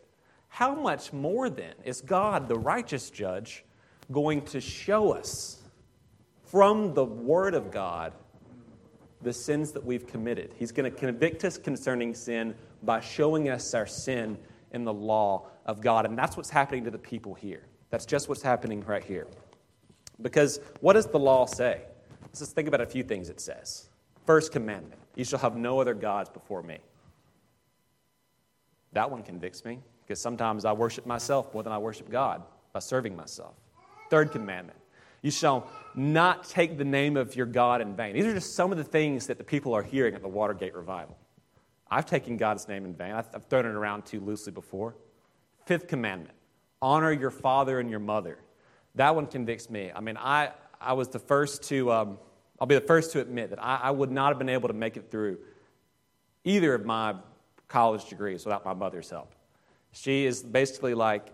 How 0.50 0.74
much 0.74 1.14
more 1.14 1.50
then 1.50 1.74
is 1.84 2.02
God, 2.02 2.48
the 2.48 2.58
righteous 2.58 3.10
judge, 3.10 3.64
going 4.12 4.42
to 4.46 4.62
show 4.62 5.12
us 5.12 5.62
from 6.46 6.94
the 6.94 7.06
Word 7.06 7.54
of 7.54 7.72
God 7.72 8.14
the 9.22 9.34
sins 9.34 9.72
that 9.74 9.86
we've 9.86 10.08
committed? 10.08 10.54
He's 10.58 10.72
going 10.72 10.92
to 10.92 10.98
convict 10.98 11.44
us 11.44 11.58
concerning 11.58 12.14
sin 12.14 12.56
by 12.84 13.02
showing 13.02 13.50
us 13.50 13.74
our 13.74 13.88
sin 13.88 14.38
in 14.72 14.84
the 14.84 14.94
law 14.94 15.48
of 15.66 15.82
God. 15.82 16.06
And 16.06 16.18
that's 16.18 16.38
what's 16.38 16.50
happening 16.50 16.86
to 16.86 16.92
the 16.92 16.98
people 16.98 17.34
here. 17.34 17.64
That's 17.90 18.06
just 18.06 18.30
what's 18.30 18.42
happening 18.42 18.82
right 18.82 19.04
here. 19.04 19.28
Because 20.22 20.60
what 20.82 20.94
does 20.94 21.08
the 21.08 21.20
law 21.20 21.46
say? 21.46 21.82
Let's 22.38 22.50
just 22.50 22.56
think 22.56 22.68
about 22.68 22.82
a 22.82 22.86
few 22.86 23.02
things 23.02 23.30
it 23.30 23.40
says. 23.40 23.90
First 24.28 24.52
commandment 24.52 25.02
You 25.16 25.26
shall 25.26 25.40
have 25.40 25.56
no 25.56 25.82
other 25.82 25.96
gods 25.96 26.30
before 26.30 26.62
me. 26.62 26.78
That 28.94 29.10
one 29.10 29.24
convicts 29.24 29.66
me 29.66 29.80
because 30.04 30.22
sometimes 30.22 30.64
I 30.64 30.72
worship 30.72 31.08
myself 31.08 31.52
more 31.52 31.64
than 31.64 31.74
I 31.74 31.80
worship 31.80 32.12
God 32.12 32.44
by 32.74 32.80
serving 32.80 33.16
myself. 33.16 33.56
Third 34.12 34.32
commandment 34.32 34.78
You 35.24 35.32
shall 35.32 35.68
not 35.96 36.48
take 36.48 36.78
the 36.78 36.86
name 36.86 37.18
of 37.18 37.36
your 37.36 37.48
God 37.48 37.82
in 37.82 37.96
vain. 37.96 38.14
These 38.14 38.28
are 38.28 38.36
just 38.36 38.54
some 38.54 38.72
of 38.72 38.78
the 38.78 38.84
things 38.84 39.26
that 39.26 39.40
the 39.40 39.44
people 39.44 39.74
are 39.74 39.82
hearing 39.82 40.14
at 40.14 40.22
the 40.22 40.28
Watergate 40.28 40.76
revival. 40.76 41.18
I've 41.90 42.06
taken 42.06 42.38
God's 42.38 42.68
name 42.68 42.86
in 42.86 42.94
vain, 42.94 43.14
I've 43.14 43.48
thrown 43.50 43.66
it 43.66 43.70
around 43.70 44.06
too 44.06 44.20
loosely 44.20 44.52
before. 44.52 44.96
Fifth 45.66 45.88
commandment 45.88 46.36
honor 46.84 47.12
your 47.12 47.32
father 47.32 47.80
and 47.80 47.90
your 47.90 48.00
mother. 48.00 48.38
That 48.94 49.16
one 49.16 49.26
convicts 49.26 49.72
me. 49.72 49.92
I 49.92 50.02
mean, 50.02 50.18
I, 50.18 50.52
I 50.80 50.94
was 50.94 51.08
the 51.08 51.18
first 51.18 51.64
to, 51.70 51.92
um, 51.92 52.20
I'll 52.60 52.68
be 52.68 52.76
the 52.76 52.82
first 52.82 53.12
to 53.14 53.22
admit 53.22 53.52
that 53.52 53.64
I, 53.64 53.80
I 53.84 53.92
would 53.92 54.12
not 54.12 54.30
have 54.30 54.40
been 54.40 54.50
able 54.50 54.68
to 54.68 54.74
make 54.74 54.98
it 54.98 55.12
through 55.12 55.38
either 56.44 56.74
of 56.74 56.86
my 56.86 57.16
college 57.68 58.10
degrees 58.10 58.46
without 58.46 58.66
my 58.66 58.74
mother's 58.74 59.10
help. 59.10 59.34
She 59.92 60.26
is 60.26 60.42
basically 60.42 60.94
like 60.94 61.28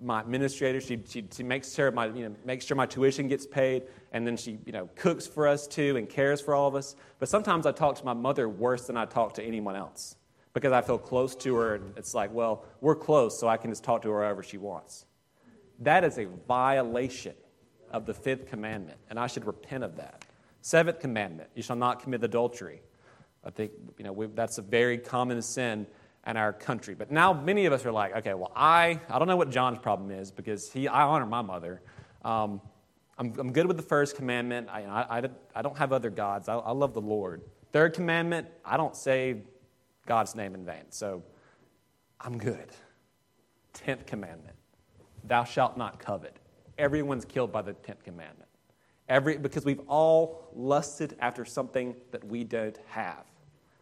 my 0.00 0.20
administrator. 0.20 0.80
She, 0.80 1.02
she, 1.08 1.26
she, 1.32 1.42
makes 1.42 1.74
sure 1.74 1.90
my, 1.90 2.06
you 2.06 2.28
know, 2.28 2.34
makes 2.44 2.64
sure 2.64 2.76
my 2.76 2.86
tuition 2.86 3.28
gets 3.28 3.46
paid, 3.46 3.84
and 4.12 4.26
then 4.26 4.36
she 4.36 4.58
you 4.64 4.72
know, 4.72 4.88
cooks 4.96 5.26
for 5.26 5.46
us 5.46 5.66
too 5.66 5.96
and 5.96 6.08
cares 6.08 6.40
for 6.40 6.54
all 6.54 6.68
of 6.68 6.74
us. 6.74 6.96
But 7.18 7.28
sometimes 7.28 7.66
I 7.66 7.72
talk 7.72 7.96
to 7.96 8.04
my 8.04 8.14
mother 8.14 8.48
worse 8.48 8.86
than 8.86 8.96
I 8.96 9.04
talk 9.04 9.34
to 9.34 9.42
anyone 9.42 9.76
else 9.76 10.16
because 10.52 10.72
I 10.72 10.82
feel 10.82 10.98
close 10.98 11.36
to 11.36 11.54
her, 11.56 11.76
and 11.76 11.92
it's 11.96 12.14
like, 12.14 12.32
well, 12.32 12.64
we're 12.80 12.96
close, 12.96 13.38
so 13.38 13.46
I 13.46 13.56
can 13.56 13.70
just 13.70 13.84
talk 13.84 14.02
to 14.02 14.10
her 14.10 14.22
however 14.22 14.42
she 14.42 14.58
wants. 14.58 15.04
That 15.78 16.02
is 16.04 16.18
a 16.18 16.26
violation 16.48 17.34
of 17.92 18.04
the 18.04 18.14
fifth 18.14 18.48
commandment, 18.48 18.98
and 19.10 19.18
I 19.18 19.26
should 19.26 19.46
repent 19.46 19.84
of 19.84 19.96
that. 19.96 20.24
Seventh 20.62 21.00
commandment, 21.00 21.50
you 21.54 21.62
shall 21.62 21.76
not 21.76 22.02
commit 22.02 22.22
adultery. 22.22 22.82
I 23.44 23.50
think 23.50 23.72
you 23.98 24.04
know, 24.04 24.30
that's 24.34 24.58
a 24.58 24.62
very 24.62 24.98
common 24.98 25.40
sin 25.40 25.86
in 26.26 26.36
our 26.36 26.52
country. 26.52 26.94
But 26.94 27.10
now 27.10 27.32
many 27.32 27.66
of 27.66 27.72
us 27.72 27.86
are 27.86 27.92
like, 27.92 28.14
okay, 28.16 28.34
well, 28.34 28.52
I, 28.54 29.00
I 29.08 29.18
don't 29.18 29.28
know 29.28 29.36
what 29.36 29.50
John's 29.50 29.78
problem 29.78 30.10
is 30.10 30.30
because 30.30 30.70
he, 30.70 30.86
I 30.86 31.02
honor 31.02 31.26
my 31.26 31.40
mother. 31.42 31.80
Um, 32.24 32.60
I'm, 33.16 33.34
I'm 33.38 33.52
good 33.52 33.66
with 33.66 33.76
the 33.76 33.82
first 33.82 34.16
commandment. 34.16 34.68
I, 34.70 34.82
I, 34.84 35.22
I 35.54 35.62
don't 35.62 35.78
have 35.78 35.92
other 35.92 36.10
gods. 36.10 36.48
I, 36.48 36.56
I 36.56 36.72
love 36.72 36.92
the 36.92 37.00
Lord. 37.00 37.42
Third 37.72 37.94
commandment, 37.94 38.48
I 38.64 38.76
don't 38.76 38.96
say 38.96 39.42
God's 40.06 40.34
name 40.34 40.54
in 40.54 40.64
vain. 40.64 40.84
So 40.90 41.22
I'm 42.20 42.36
good. 42.36 42.68
Tenth 43.72 44.04
commandment, 44.04 44.56
thou 45.24 45.44
shalt 45.44 45.76
not 45.78 45.98
covet. 45.98 46.36
Everyone's 46.76 47.24
killed 47.24 47.52
by 47.52 47.62
the 47.62 47.72
tenth 47.72 48.02
commandment. 48.02 48.49
Every, 49.10 49.36
because 49.36 49.64
we've 49.64 49.82
all 49.88 50.48
lusted 50.54 51.16
after 51.20 51.44
something 51.44 51.96
that 52.12 52.24
we 52.24 52.44
don't 52.44 52.78
have. 52.88 53.24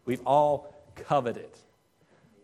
We've 0.05 0.25
all 0.25 0.73
coveted. 0.95 1.51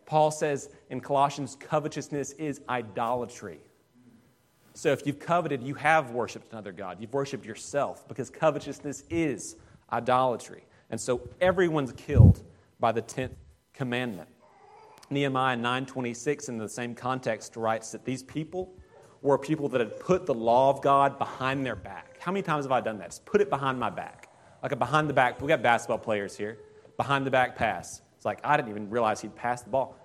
Paul 0.06 0.30
says 0.30 0.70
in 0.88 1.00
Colossians, 1.00 1.56
covetousness 1.56 2.30
is 2.32 2.60
idolatry. 2.68 3.58
So 4.74 4.92
if 4.92 5.04
you've 5.04 5.18
coveted, 5.18 5.64
you 5.64 5.74
have 5.74 6.12
worshiped 6.12 6.52
another 6.52 6.70
God. 6.70 6.98
You've 7.00 7.12
worshiped 7.12 7.44
yourself 7.44 8.06
because 8.06 8.30
covetousness 8.30 9.02
is 9.10 9.56
idolatry. 9.92 10.62
And 10.88 11.00
so 11.00 11.28
everyone's 11.40 11.92
killed 11.92 12.42
by 12.78 12.92
the 12.92 13.02
10th 13.02 13.34
commandment. 13.74 14.28
Nehemiah 15.10 15.56
9:26 15.56 16.48
in 16.48 16.58
the 16.58 16.68
same 16.68 16.94
context 16.94 17.56
writes 17.56 17.90
that 17.92 18.04
these 18.04 18.22
people 18.22 18.72
were 19.22 19.38
people 19.38 19.68
that 19.70 19.80
had 19.80 19.98
put 19.98 20.26
the 20.26 20.34
law 20.34 20.70
of 20.70 20.82
God 20.82 21.18
behind 21.18 21.66
their 21.66 21.74
back. 21.74 22.05
How 22.26 22.32
many 22.32 22.42
times 22.42 22.64
have 22.64 22.72
I 22.72 22.80
done 22.80 22.98
that? 22.98 23.10
Just 23.10 23.24
put 23.24 23.40
it 23.40 23.48
behind 23.48 23.78
my 23.78 23.88
back. 23.88 24.28
Like 24.60 24.72
a 24.72 24.76
behind 24.76 25.08
the 25.08 25.14
back. 25.14 25.40
We 25.40 25.46
got 25.46 25.62
basketball 25.62 25.98
players 25.98 26.36
here. 26.36 26.58
Behind 26.96 27.24
the 27.24 27.30
back 27.30 27.54
pass. 27.54 28.02
It's 28.16 28.24
like 28.24 28.40
I 28.42 28.56
didn't 28.56 28.70
even 28.70 28.90
realize 28.90 29.20
he'd 29.20 29.36
passed 29.36 29.62
the 29.62 29.70
ball. 29.70 29.96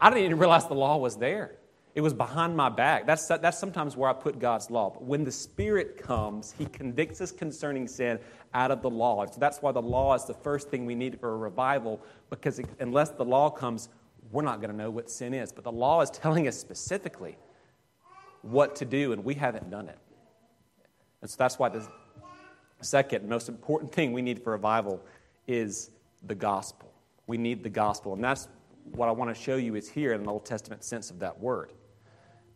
I 0.00 0.08
didn't 0.08 0.24
even 0.24 0.38
realize 0.38 0.68
the 0.68 0.74
law 0.74 0.98
was 0.98 1.16
there. 1.16 1.56
It 1.96 2.00
was 2.00 2.14
behind 2.14 2.56
my 2.56 2.68
back. 2.68 3.08
That's, 3.08 3.26
that's 3.26 3.58
sometimes 3.58 3.96
where 3.96 4.08
I 4.08 4.12
put 4.12 4.38
God's 4.38 4.70
law. 4.70 4.90
But 4.90 5.02
when 5.02 5.24
the 5.24 5.32
Spirit 5.32 5.96
comes, 5.96 6.54
He 6.56 6.66
convicts 6.66 7.20
us 7.20 7.32
concerning 7.32 7.88
sin 7.88 8.20
out 8.52 8.70
of 8.70 8.80
the 8.80 8.90
law. 8.90 9.26
So 9.26 9.40
that's 9.40 9.60
why 9.60 9.72
the 9.72 9.82
law 9.82 10.14
is 10.14 10.26
the 10.26 10.34
first 10.34 10.70
thing 10.70 10.86
we 10.86 10.94
need 10.94 11.18
for 11.18 11.34
a 11.34 11.36
revival, 11.36 12.00
because 12.30 12.60
it, 12.60 12.66
unless 12.78 13.10
the 13.10 13.24
law 13.24 13.50
comes, 13.50 13.88
we're 14.30 14.42
not 14.42 14.60
going 14.60 14.70
to 14.70 14.76
know 14.76 14.90
what 14.90 15.10
sin 15.10 15.34
is. 15.34 15.50
But 15.50 15.64
the 15.64 15.72
law 15.72 16.02
is 16.02 16.10
telling 16.10 16.46
us 16.46 16.56
specifically 16.56 17.36
what 18.42 18.76
to 18.76 18.84
do, 18.84 19.12
and 19.12 19.24
we 19.24 19.34
haven't 19.34 19.70
done 19.70 19.88
it. 19.88 19.98
And 21.24 21.30
so 21.30 21.36
that's 21.38 21.58
why 21.58 21.70
the 21.70 21.82
second 22.82 23.26
most 23.26 23.48
important 23.48 23.90
thing 23.90 24.12
we 24.12 24.20
need 24.20 24.44
for 24.44 24.52
revival 24.52 25.00
is 25.48 25.90
the 26.26 26.34
gospel. 26.34 26.92
We 27.26 27.38
need 27.38 27.62
the 27.62 27.70
gospel. 27.70 28.12
And 28.12 28.22
that's 28.22 28.46
what 28.92 29.08
I 29.08 29.12
want 29.12 29.34
to 29.34 29.42
show 29.42 29.56
you 29.56 29.74
is 29.74 29.88
here 29.88 30.12
in 30.12 30.20
an 30.20 30.28
Old 30.28 30.44
Testament 30.44 30.84
sense 30.84 31.10
of 31.10 31.20
that 31.20 31.40
word 31.40 31.72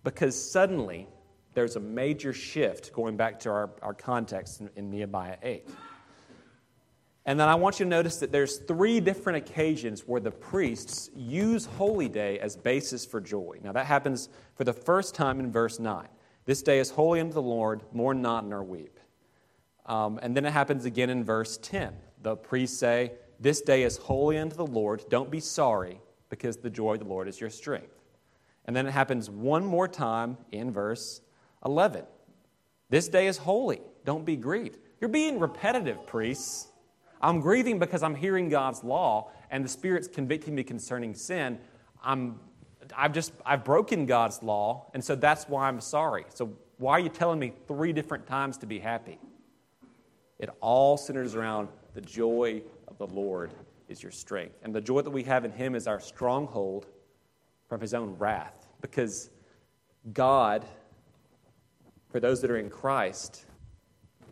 because 0.05 0.37
suddenly 0.39 1.09
there's 1.55 1.77
a 1.77 1.81
major 1.81 2.35
shift 2.35 2.93
going 2.93 3.17
back 3.17 3.41
to 3.41 3.49
our, 3.49 3.71
our 3.81 3.95
context 3.95 4.61
in, 4.61 4.69
in 4.77 4.91
Nehemiah 4.91 5.39
8. 5.43 5.67
And 7.25 7.41
then 7.41 7.49
I 7.49 7.55
want 7.55 7.81
you 7.81 7.87
to 7.87 7.91
notice 7.91 8.19
that 8.19 8.33
there's 8.33 8.59
three 8.59 9.01
different 9.01 9.49
occasions 9.49 10.03
where 10.03 10.21
the 10.21 10.31
priests 10.31 11.09
use 11.17 11.65
Holy 11.65 12.11
Day 12.11 12.39
as 12.39 12.55
basis 12.55 13.07
for 13.07 13.19
joy. 13.19 13.61
Now 13.65 13.73
that 13.73 13.87
happens 13.87 14.29
for 14.57 14.65
the 14.65 14.75
first 14.75 15.15
time 15.15 15.41
in 15.41 15.51
verse 15.51 15.79
9. 15.79 16.07
This 16.49 16.63
day 16.63 16.79
is 16.79 16.89
holy 16.89 17.21
unto 17.21 17.35
the 17.35 17.43
Lord, 17.43 17.83
mourn 17.93 18.23
not 18.23 18.47
nor 18.47 18.65
weep. 18.65 18.99
Um, 19.85 20.19
and 20.23 20.35
then 20.35 20.47
it 20.47 20.51
happens 20.51 20.87
again 20.87 21.11
in 21.11 21.23
verse 21.23 21.59
10. 21.59 21.93
The 22.23 22.37
priests 22.37 22.79
say, 22.79 23.13
This 23.39 23.61
day 23.61 23.83
is 23.83 23.99
holy 23.99 24.39
unto 24.39 24.57
the 24.57 24.65
Lord, 24.65 25.05
don't 25.11 25.31
be 25.31 25.41
sorry, 25.41 26.01
because 26.31 26.57
the 26.57 26.71
joy 26.71 26.95
of 26.95 27.01
the 27.01 27.05
Lord 27.05 27.29
is 27.29 27.39
your 27.39 27.51
strength. 27.51 28.03
And 28.65 28.75
then 28.75 28.87
it 28.87 28.93
happens 28.93 29.29
one 29.29 29.63
more 29.63 29.87
time 29.87 30.39
in 30.51 30.73
verse 30.73 31.21
11. 31.67 32.05
This 32.89 33.09
day 33.09 33.27
is 33.27 33.37
holy. 33.37 33.83
Don't 34.07 34.25
be 34.25 34.37
grieved. 34.37 34.79
You're 35.03 35.11
being 35.11 35.39
repetitive, 35.39 36.07
priests. 36.07 36.69
I'm 37.21 37.41
grieving 37.41 37.79
because 37.79 38.03
I'm 38.03 38.15
hearing 38.15 38.49
God's 38.49 38.83
law 38.83 39.33
and 39.51 39.63
the 39.63 39.69
Spirit's 39.69 40.09
convicting 40.09 40.55
me 40.55 40.65
concerning 40.65 41.15
sin. 41.15 41.59
I'm, 42.03 42.41
I've 42.97 43.13
just, 43.13 43.33
I've 43.45 43.65
broken 43.65 44.07
God's 44.07 44.43
law, 44.43 44.91
and 44.95 45.05
so 45.05 45.15
that's 45.15 45.49
why 45.49 45.69
I'm 45.69 45.81
sorry. 45.81 46.25
So 46.35 46.53
Why 46.79 46.93
are 46.93 47.01
you 47.01 47.09
telling 47.09 47.41
me 47.41 47.53
three 47.67 47.93
different 47.93 48.27
times 48.27 48.57
to 48.59 48.67
be 48.67 48.79
happy? 48.79 49.19
It 50.39 50.49
all 50.61 50.97
centers 50.97 51.35
around 51.35 51.69
the 51.95 52.01
joy 52.01 52.63
of 52.87 52.97
the 52.99 53.07
Lord 53.09 53.53
is 53.89 54.01
your 54.03 54.13
strength. 54.13 54.55
And 54.63 54.73
the 54.73 54.81
joy 54.81 55.03
that 55.03 55.11
we 55.11 55.25
have 55.25 55.45
in 55.45 55.51
Him 55.51 55.75
is 55.75 55.89
our 55.89 55.99
stronghold 55.99 56.87
from 57.69 57.81
His 57.81 57.95
own 57.95 58.17
wrath. 58.17 58.69
Because 58.81 59.31
God, 60.13 60.65
for 62.11 62.21
those 62.21 62.41
that 62.43 62.51
are 62.51 62.59
in 62.59 62.71
Christ, 62.71 63.45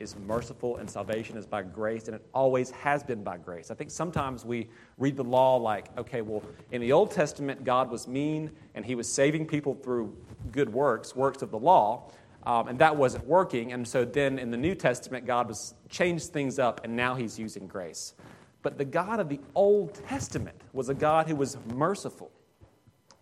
is 0.01 0.17
merciful 0.27 0.77
and 0.77 0.89
salvation 0.89 1.37
is 1.37 1.47
by 1.47 1.63
grace, 1.63 2.07
and 2.07 2.15
it 2.15 2.27
always 2.35 2.71
has 2.71 3.03
been 3.03 3.23
by 3.23 3.39
grace. 3.39 3.71
I 3.71 3.75
think 3.75 3.91
sometimes 3.91 4.45
we 4.45 4.69
read 4.99 5.17
the 5.17 5.25
law 5.25 5.57
like, 5.57 5.97
okay, 5.99 6.23
well, 6.23 6.43
in 6.73 6.81
the 6.81 6.93
Old 6.93 7.11
Testament, 7.11 7.65
God 7.65 7.91
was 7.91 8.07
mean 8.07 8.51
and 8.75 8.85
he 8.85 8.95
was 8.95 9.11
saving 9.13 9.47
people 9.47 9.75
through 9.75 10.17
good 10.53 10.73
works, 10.73 11.17
works 11.17 11.43
of 11.43 11.51
the 11.51 11.59
law, 11.59 12.11
um, 12.45 12.69
and 12.69 12.79
that 12.79 12.97
wasn't 12.97 13.27
working. 13.27 13.73
And 13.73 13.87
so 13.87 14.05
then 14.05 14.39
in 14.39 14.51
the 14.51 14.57
New 14.57 14.75
Testament, 14.75 15.27
God 15.27 15.49
was 15.49 15.75
changed 15.89 16.33
things 16.33 16.59
up, 16.59 16.83
and 16.85 16.95
now 16.95 17.15
he's 17.15 17.39
using 17.39 17.67
grace. 17.67 18.15
But 18.63 18.79
the 18.79 18.85
God 18.85 19.21
of 19.21 19.29
the 19.29 19.41
Old 19.55 19.95
Testament 20.07 20.61
was 20.73 20.89
a 20.89 20.95
God 20.95 21.29
who 21.29 21.37
was 21.37 21.57
merciful, 21.75 22.31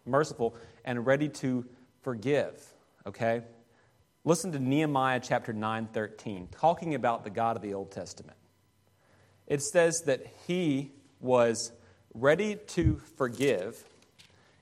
merciful, 0.07 0.55
and 0.85 1.07
ready 1.07 1.29
to 1.29 1.65
forgive, 2.03 2.63
okay? 3.07 3.43
Listen 4.27 4.53
to 4.53 4.59
Nehemiah 4.59 5.21
chapter 5.23 5.53
9, 5.53 5.89
13, 5.93 6.49
talking 6.51 6.95
about 6.95 7.25
the 7.25 7.31
God 7.31 7.57
of 7.57 7.63
the 7.63 7.75
Old 7.75 7.91
Testament. 7.91 8.39
It 9.47 9.61
says 9.61 10.01
that 10.05 10.27
he 10.47 10.93
was 11.21 11.73
ready 12.15 12.57
to 12.69 13.03
forgive, 13.19 13.85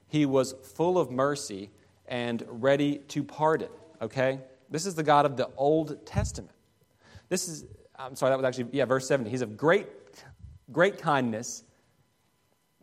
he 0.09 0.27
was 0.27 0.57
full 0.75 0.99
of 0.99 1.13
mercy, 1.13 1.71
and 2.09 2.45
ready 2.49 2.99
to 3.07 3.23
pardon. 3.23 3.69
Okay? 4.01 4.41
This 4.69 4.85
is 4.85 4.97
the 4.97 5.05
God 5.05 5.27
of 5.27 5.37
the 5.37 5.49
Old 5.57 6.05
Testament. 6.05 6.57
This 7.29 7.47
is, 7.47 7.65
I'm 7.97 8.17
sorry, 8.17 8.31
that 8.31 8.39
was 8.39 8.45
actually, 8.45 8.67
yeah, 8.73 8.85
verse 8.85 9.07
70. 9.07 9.31
He's 9.31 9.43
of 9.43 9.57
great, 9.57 9.87
great 10.73 10.99
kindness, 10.99 11.63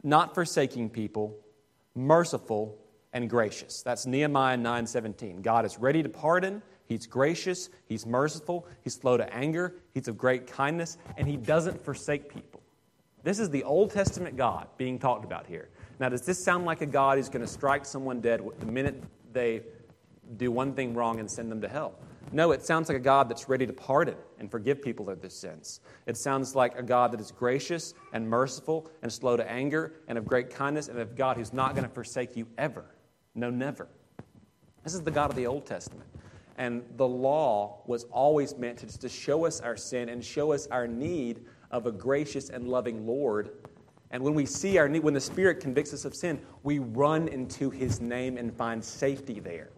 not 0.02 0.34
forsaking 0.34 0.92
people, 0.92 1.36
merciful, 1.94 2.78
and 3.14 3.30
gracious. 3.30 3.82
That's 3.82 4.06
Nehemiah 4.06 4.58
9:17. 4.58 5.42
God 5.42 5.66
is 5.66 5.78
ready 5.80 6.04
to 6.04 6.10
pardon, 6.10 6.62
he's 6.86 7.08
gracious, 7.08 7.70
he's 7.86 8.06
merciful, 8.06 8.68
he's 8.84 8.96
slow 8.96 9.18
to 9.18 9.34
anger, 9.34 9.76
he's 9.94 10.08
of 10.08 10.18
great 10.18 10.48
kindness, 10.48 10.98
and 11.18 11.28
he 11.28 11.38
doesn't 11.38 11.84
forsake 11.84 12.34
people. 12.34 12.62
This 13.24 13.40
is 13.40 13.50
the 13.50 13.64
Old 13.64 13.92
Testament 13.92 14.38
God 14.38 14.68
being 14.78 14.98
talked 14.98 15.26
about 15.26 15.46
here. 15.46 15.70
Now, 16.00 16.10
does 16.10 16.22
this 16.22 16.42
sound 16.42 16.66
like 16.66 16.82
a 16.82 16.86
God 16.86 17.18
who's 17.18 17.30
going 17.30 17.46
to 17.46 17.52
strike 17.52 17.86
someone 17.86 18.22
dead 18.22 18.42
the 18.60 18.66
minute 18.66 19.04
they 19.34 19.64
do 20.38 20.52
one 20.52 20.74
thing 20.74 20.94
wrong 20.94 21.20
and 21.20 21.30
send 21.30 21.52
them 21.52 21.60
to 21.62 21.68
hell? 21.68 21.96
No, 22.32 22.52
it 22.52 22.64
sounds 22.64 22.90
like 22.90 22.98
a 22.98 23.02
God 23.02 23.28
that's 23.28 23.50
ready 23.50 23.66
to 23.66 23.74
pardon 23.74 24.16
and 24.38 24.52
forgive 24.52 24.82
people 24.82 25.10
of 25.10 25.20
their 25.20 25.30
sins. 25.30 25.82
It 26.06 26.16
sounds 26.16 26.56
like 26.56 26.78
a 26.78 26.84
God 26.84 27.12
that 27.12 27.20
is 27.20 27.32
gracious 27.32 27.94
and 28.14 28.30
merciful 28.30 28.90
and 29.02 29.12
slow 29.12 29.36
to 29.36 29.50
anger 29.50 29.96
and 30.08 30.18
of 30.18 30.26
great 30.26 30.50
kindness 30.50 30.88
and 30.88 31.00
a 31.00 31.06
God 31.06 31.38
who's 31.38 31.54
not 31.54 31.76
going 31.76 31.88
to 31.88 31.94
forsake 31.94 32.38
you 32.38 32.48
ever. 32.58 32.86
No, 33.36 33.50
never. 33.50 33.88
This 34.84 34.94
is 34.94 35.02
the 35.02 35.12
God 35.12 35.30
of 35.30 35.36
the 35.36 35.48
Old 35.48 35.66
Testament. 35.66 36.10
And 36.58 36.84
the 36.98 37.08
law 37.08 37.82
was 37.86 38.04
always 38.06 38.58
meant 38.58 38.80
to, 38.80 39.00
to 39.00 39.10
show 39.10 39.46
us 39.46 39.62
our 39.62 39.78
sin 39.78 40.10
and 40.10 40.24
show 40.24 40.52
us 40.52 40.68
our 40.68 40.88
need 40.88 41.46
of 41.72 41.86
a 41.86 41.92
gracious 41.92 42.50
and 42.50 42.68
loving 42.68 43.08
Lord. 43.08 43.52
And 44.12 44.24
when 44.24 44.34
we 44.34 44.46
see 44.46 44.78
our 44.78 44.90
need, 44.90 45.04
when 45.04 45.14
the 45.14 45.22
Spirit 45.22 45.60
convicts 45.60 45.94
us 45.94 46.04
of 46.04 46.16
sin, 46.16 46.42
we 46.64 46.80
run 46.80 47.28
into 47.28 47.70
His 47.70 48.02
name 48.02 48.38
and 48.38 48.54
find 48.54 48.84
safety 48.84 49.40
there. 49.40 49.70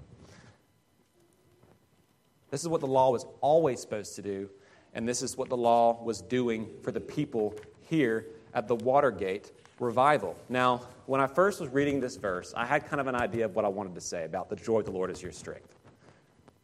This 2.50 2.62
is 2.62 2.68
what 2.68 2.82
the 2.82 2.88
law 2.88 3.12
was 3.12 3.26
always 3.42 3.80
supposed 3.80 4.16
to 4.16 4.22
do, 4.22 4.50
and 4.94 5.08
this 5.08 5.22
is 5.22 5.38
what 5.38 5.50
the 5.50 5.58
law 5.58 6.02
was 6.04 6.22
doing 6.22 6.70
for 6.82 6.92
the 6.92 7.00
people 7.00 7.56
here 7.82 8.28
at 8.54 8.68
the 8.68 8.76
Watergate 8.76 9.52
revival. 9.82 10.38
Now, 10.48 10.82
when 11.08 11.20
I 11.20 11.28
first 11.28 11.60
was 11.60 11.70
reading 11.70 12.00
this 12.00 12.16
verse, 12.16 12.54
I 12.56 12.66
had 12.66 12.86
kind 12.86 13.02
of 13.02 13.08
an 13.08 13.16
idea 13.16 13.46
of 13.46 13.56
what 13.56 13.66
I 13.66 13.68
wanted 13.68 13.96
to 13.96 14.02
say 14.02 14.24
about 14.24 14.50
the 14.50 14.56
joy 14.56 14.80
of 14.80 14.86
the 14.86 14.92
Lord 14.92 15.10
is 15.10 15.22
your 15.22 15.32
strength. 15.32 15.76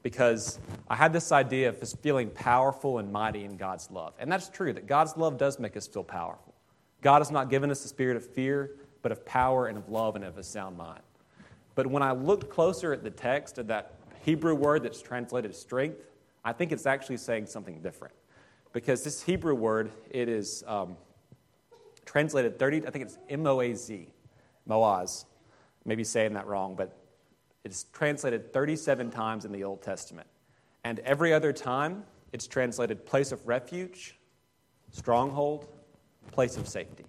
Because 0.04 0.60
I 0.88 0.96
had 0.96 1.12
this 1.12 1.32
idea 1.32 1.68
of 1.68 1.80
just 1.80 2.00
feeling 2.00 2.30
powerful 2.30 3.00
and 3.00 3.12
mighty 3.12 3.44
in 3.44 3.58
God's 3.58 3.90
love. 3.92 4.14
And 4.20 4.32
that's 4.32 4.48
true, 4.48 4.72
that 4.72 4.88
God's 4.88 5.18
love 5.18 5.38
does 5.38 5.60
make 5.60 5.76
us 5.76 5.88
feel 5.88 6.04
powerful. 6.04 6.54
God 7.02 7.20
has 7.20 7.32
not 7.32 7.50
given 7.50 7.72
us 7.72 7.82
the 7.82 7.90
spirit 7.90 8.16
of 8.16 8.26
fear, 8.26 8.72
but 9.02 9.12
of 9.12 9.26
power 9.26 9.66
and 9.68 9.78
of 9.78 9.90
love 9.90 10.16
and 10.16 10.24
of 10.24 10.38
a 10.38 10.44
sound 10.44 10.78
mind. 10.78 11.02
But 11.76 11.88
when 11.88 12.04
I 12.04 12.12
looked 12.12 12.50
closer 12.50 12.94
at 12.94 13.04
the 13.04 13.10
text 13.10 13.58
of 13.58 13.68
that 13.68 13.96
Hebrew 14.24 14.56
word 14.56 14.84
that's 14.84 15.02
translated 15.02 15.56
strength, 15.56 16.00
I 16.46 16.54
think 16.54 16.72
it's 16.72 16.86
actually 16.86 17.18
saying 17.18 17.48
something 17.48 17.82
different. 17.82 18.14
Because 18.74 19.04
this 19.04 19.24
Hebrew 19.24 19.56
word, 19.56 19.92
it 20.12 20.30
is 20.30 20.64
um, 20.68 20.96
translated 22.08 22.58
30, 22.58 22.88
I 22.88 22.90
think 22.90 23.06
it's 23.06 23.20
M 23.30 23.46
O 23.46 23.62
A 23.62 23.76
Z, 23.76 24.08
Moaz. 24.68 25.26
Maybe 25.86 26.04
saying 26.04 26.34
that 26.34 26.48
wrong, 26.48 26.76
but 26.76 26.98
it's 27.64 27.84
translated 27.94 28.52
37 28.52 29.12
times 29.12 29.46
in 29.46 29.52
the 29.52 29.64
Old 29.64 29.84
Testament. 29.84 30.28
And 30.84 31.00
every 31.00 31.34
other 31.34 31.54
time, 31.54 32.04
it's 32.34 32.48
translated 32.48 33.06
place 33.06 33.32
of 33.32 33.46
refuge, 33.48 34.18
stronghold, 34.92 35.68
place 36.32 36.58
of 36.58 36.68
safety. 36.68 37.06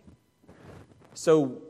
So 1.14 1.62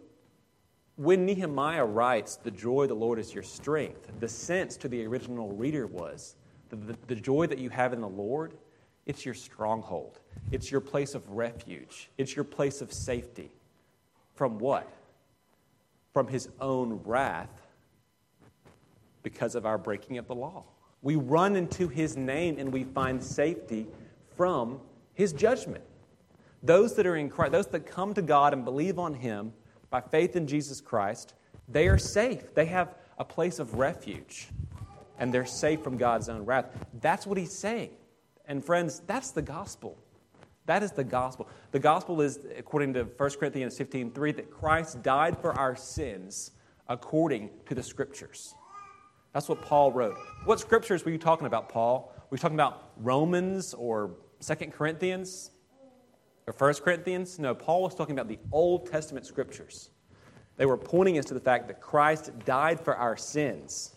when 0.96 1.24
Nehemiah 1.24 1.84
writes, 1.84 2.36
The 2.36 2.50
joy 2.50 2.82
of 2.82 2.88
the 2.88 2.94
Lord 2.94 3.18
is 3.18 3.32
your 3.32 3.42
strength, 3.42 4.10
the 4.20 4.28
sense 4.28 4.76
to 4.78 4.88
the 4.88 5.06
original 5.06 5.50
reader 5.52 5.86
was 5.86 6.36
that 6.70 6.86
the, 6.86 6.96
the 7.06 7.20
joy 7.20 7.46
that 7.46 7.58
you 7.58 7.70
have 7.70 7.92
in 7.92 8.00
the 8.00 8.08
Lord, 8.08 8.54
it's 9.08 9.24
your 9.24 9.34
stronghold. 9.34 10.20
It's 10.52 10.70
your 10.70 10.80
place 10.80 11.14
of 11.14 11.28
refuge. 11.30 12.10
It's 12.18 12.36
your 12.36 12.44
place 12.44 12.80
of 12.82 12.92
safety. 12.92 13.50
From 14.34 14.58
what? 14.58 14.88
From 16.12 16.28
his 16.28 16.48
own 16.60 17.00
wrath 17.04 17.50
because 19.22 19.54
of 19.54 19.66
our 19.66 19.78
breaking 19.78 20.18
of 20.18 20.28
the 20.28 20.34
law. 20.34 20.64
We 21.02 21.16
run 21.16 21.56
into 21.56 21.88
his 21.88 22.16
name 22.16 22.56
and 22.58 22.72
we 22.72 22.84
find 22.84 23.22
safety 23.22 23.86
from 24.36 24.80
his 25.14 25.32
judgment. 25.32 25.84
Those 26.62 26.94
that 26.96 27.06
are 27.06 27.16
in 27.16 27.30
Christ, 27.30 27.52
those 27.52 27.66
that 27.68 27.86
come 27.86 28.14
to 28.14 28.22
God 28.22 28.52
and 28.52 28.64
believe 28.64 28.98
on 28.98 29.14
him 29.14 29.52
by 29.90 30.00
faith 30.02 30.36
in 30.36 30.46
Jesus 30.46 30.80
Christ, 30.80 31.34
they 31.66 31.88
are 31.88 31.98
safe. 31.98 32.54
They 32.54 32.66
have 32.66 32.94
a 33.16 33.24
place 33.24 33.58
of 33.58 33.74
refuge 33.74 34.48
and 35.18 35.32
they're 35.32 35.46
safe 35.46 35.82
from 35.82 35.96
God's 35.96 36.28
own 36.28 36.44
wrath. 36.44 36.66
That's 37.00 37.26
what 37.26 37.38
he's 37.38 37.56
saying. 37.56 37.90
And 38.48 38.64
friends, 38.64 39.02
that's 39.06 39.30
the 39.30 39.42
gospel. 39.42 39.96
That 40.64 40.82
is 40.82 40.92
the 40.92 41.04
gospel. 41.04 41.48
The 41.70 41.78
gospel 41.78 42.20
is, 42.20 42.40
according 42.56 42.94
to 42.94 43.04
1 43.04 43.30
Corinthians 43.38 43.76
15 43.78 44.10
3, 44.10 44.32
that 44.32 44.50
Christ 44.50 45.02
died 45.02 45.38
for 45.38 45.52
our 45.58 45.76
sins 45.76 46.50
according 46.88 47.50
to 47.66 47.74
the 47.74 47.82
scriptures. 47.82 48.54
That's 49.32 49.48
what 49.48 49.62
Paul 49.62 49.92
wrote. 49.92 50.16
What 50.44 50.58
scriptures 50.60 51.04
were 51.04 51.10
you 51.10 51.18
talking 51.18 51.46
about, 51.46 51.68
Paul? 51.68 52.12
Were 52.30 52.36
you 52.36 52.40
talking 52.40 52.56
about 52.56 52.90
Romans 52.96 53.74
or 53.74 54.10
2 54.40 54.54
Corinthians 54.66 55.50
or 56.46 56.54
1 56.54 56.74
Corinthians? 56.74 57.38
No, 57.38 57.54
Paul 57.54 57.82
was 57.82 57.94
talking 57.94 58.14
about 58.14 58.28
the 58.28 58.38
Old 58.50 58.90
Testament 58.90 59.26
scriptures. 59.26 59.90
They 60.56 60.66
were 60.66 60.76
pointing 60.76 61.18
us 61.18 61.24
to 61.26 61.34
the 61.34 61.40
fact 61.40 61.68
that 61.68 61.80
Christ 61.80 62.32
died 62.44 62.80
for 62.80 62.96
our 62.96 63.16
sins. 63.16 63.94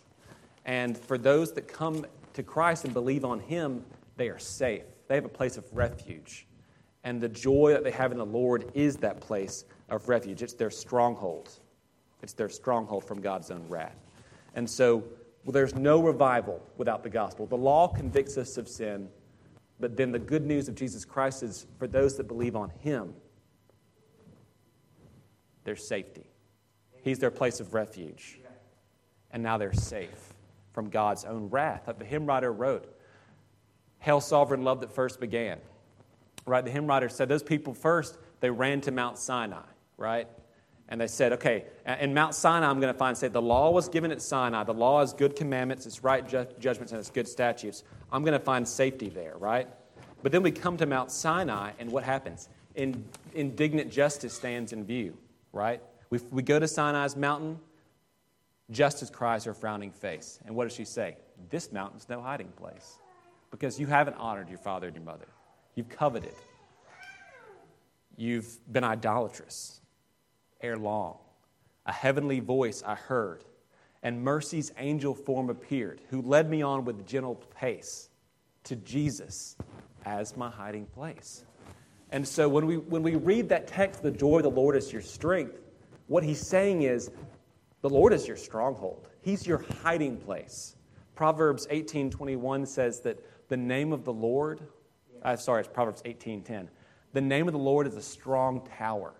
And 0.64 0.96
for 0.96 1.18
those 1.18 1.52
that 1.52 1.66
come 1.66 2.06
to 2.34 2.42
Christ 2.42 2.84
and 2.84 2.94
believe 2.94 3.24
on 3.24 3.40
Him, 3.40 3.84
they 4.22 4.28
are 4.28 4.38
safe. 4.38 4.84
They 5.08 5.16
have 5.16 5.24
a 5.24 5.28
place 5.28 5.56
of 5.56 5.64
refuge. 5.72 6.46
And 7.02 7.20
the 7.20 7.28
joy 7.28 7.72
that 7.72 7.82
they 7.82 7.90
have 7.90 8.12
in 8.12 8.18
the 8.18 8.24
Lord 8.24 8.70
is 8.72 8.96
that 8.98 9.20
place 9.20 9.64
of 9.88 10.08
refuge. 10.08 10.44
It's 10.44 10.52
their 10.52 10.70
stronghold. 10.70 11.50
It's 12.22 12.32
their 12.32 12.48
stronghold 12.48 13.02
from 13.02 13.20
God's 13.20 13.50
own 13.50 13.66
wrath. 13.68 13.96
And 14.54 14.70
so 14.70 15.02
well, 15.44 15.50
there's 15.50 15.74
no 15.74 16.00
revival 16.00 16.62
without 16.76 17.02
the 17.02 17.10
gospel. 17.10 17.46
The 17.46 17.56
law 17.56 17.88
convicts 17.88 18.38
us 18.38 18.58
of 18.58 18.68
sin, 18.68 19.08
but 19.80 19.96
then 19.96 20.12
the 20.12 20.20
good 20.20 20.46
news 20.46 20.68
of 20.68 20.76
Jesus 20.76 21.04
Christ 21.04 21.42
is 21.42 21.66
for 21.80 21.88
those 21.88 22.16
that 22.18 22.28
believe 22.28 22.54
on 22.54 22.70
Him, 22.78 23.14
there's 25.64 25.84
safety. 25.84 26.30
He's 27.02 27.18
their 27.18 27.32
place 27.32 27.58
of 27.58 27.74
refuge. 27.74 28.38
And 29.32 29.42
now 29.42 29.58
they're 29.58 29.72
safe 29.72 30.34
from 30.72 30.90
God's 30.90 31.24
own 31.24 31.50
wrath. 31.50 31.88
Like 31.88 31.98
the 31.98 32.04
hymn 32.04 32.24
writer 32.24 32.52
wrote, 32.52 32.91
Hail, 34.02 34.20
sovereign 34.20 34.64
love 34.64 34.80
that 34.80 34.92
first 34.92 35.20
began. 35.20 35.58
Right? 36.44 36.64
The 36.64 36.72
hymn 36.72 36.88
writer 36.88 37.08
said 37.08 37.28
those 37.28 37.42
people 37.44 37.72
first, 37.72 38.18
they 38.40 38.50
ran 38.50 38.80
to 38.82 38.90
Mount 38.90 39.16
Sinai, 39.16 39.62
right? 39.96 40.26
And 40.88 41.00
they 41.00 41.06
said, 41.06 41.34
okay, 41.34 41.66
in 42.00 42.12
Mount 42.12 42.34
Sinai, 42.34 42.68
I'm 42.68 42.80
going 42.80 42.92
to 42.92 42.98
find, 42.98 43.16
say, 43.16 43.28
the 43.28 43.40
law 43.40 43.70
was 43.70 43.88
given 43.88 44.10
at 44.10 44.20
Sinai. 44.20 44.64
The 44.64 44.74
law 44.74 45.02
is 45.02 45.12
good 45.12 45.36
commandments, 45.36 45.86
it's 45.86 46.02
right 46.02 46.28
ju- 46.28 46.48
judgments, 46.58 46.90
and 46.90 46.98
it's 46.98 47.10
good 47.10 47.28
statutes. 47.28 47.84
I'm 48.10 48.24
going 48.24 48.36
to 48.36 48.44
find 48.44 48.66
safety 48.66 49.08
there, 49.08 49.36
right? 49.38 49.68
But 50.24 50.32
then 50.32 50.42
we 50.42 50.50
come 50.50 50.76
to 50.78 50.86
Mount 50.86 51.12
Sinai, 51.12 51.70
and 51.78 51.92
what 51.92 52.02
happens? 52.02 52.48
In, 52.74 53.04
indignant 53.34 53.92
justice 53.92 54.34
stands 54.34 54.72
in 54.72 54.84
view, 54.84 55.16
right? 55.52 55.80
We, 56.10 56.18
we 56.32 56.42
go 56.42 56.58
to 56.58 56.66
Sinai's 56.66 57.14
mountain, 57.14 57.60
justice 58.72 59.10
cries 59.10 59.44
her 59.44 59.54
frowning 59.54 59.92
face. 59.92 60.40
And 60.44 60.56
what 60.56 60.64
does 60.64 60.74
she 60.74 60.84
say? 60.84 61.18
This 61.50 61.70
mountain's 61.70 62.08
no 62.08 62.20
hiding 62.20 62.48
place 62.56 62.98
because 63.52 63.78
you 63.78 63.86
haven't 63.86 64.14
honored 64.14 64.48
your 64.48 64.58
father 64.58 64.88
and 64.88 64.96
your 64.96 65.04
mother. 65.04 65.28
You've 65.76 65.88
coveted. 65.88 66.34
You've 68.16 68.58
been 68.70 68.82
idolatrous 68.82 69.80
ere 70.60 70.76
long. 70.76 71.18
A 71.86 71.92
heavenly 71.92 72.40
voice 72.40 72.82
I 72.84 72.94
heard, 72.94 73.44
and 74.02 74.22
mercy's 74.22 74.72
angel 74.78 75.14
form 75.14 75.50
appeared, 75.50 76.00
who 76.10 76.22
led 76.22 76.48
me 76.48 76.62
on 76.62 76.84
with 76.84 77.06
gentle 77.06 77.36
pace 77.58 78.08
to 78.64 78.76
Jesus 78.76 79.56
as 80.04 80.36
my 80.36 80.50
hiding 80.50 80.86
place. 80.86 81.44
And 82.10 82.26
so 82.26 82.48
when 82.48 82.66
we, 82.66 82.76
when 82.76 83.02
we 83.02 83.16
read 83.16 83.48
that 83.48 83.66
text, 83.66 84.02
the 84.02 84.10
joy 84.10 84.38
of 84.38 84.42
the 84.42 84.50
Lord 84.50 84.76
is 84.76 84.92
your 84.92 85.02
strength, 85.02 85.58
what 86.06 86.22
he's 86.22 86.46
saying 86.46 86.82
is, 86.82 87.10
the 87.80 87.88
Lord 87.88 88.12
is 88.12 88.28
your 88.28 88.36
stronghold. 88.36 89.08
He's 89.22 89.46
your 89.46 89.64
hiding 89.82 90.18
place. 90.18 90.76
Proverbs 91.14 91.66
18:21 91.68 92.66
says 92.66 93.00
that 93.00 93.18
the 93.52 93.56
name 93.58 93.92
of 93.92 94.06
the 94.06 94.12
Lord, 94.14 94.62
uh, 95.22 95.36
sorry, 95.36 95.60
it's 95.60 95.68
Proverbs 95.68 96.00
18:10. 96.06 96.70
The 97.12 97.20
name 97.20 97.48
of 97.48 97.52
the 97.52 97.58
Lord 97.58 97.86
is 97.86 97.96
a 97.96 98.02
strong 98.02 98.66
tower. 98.78 99.12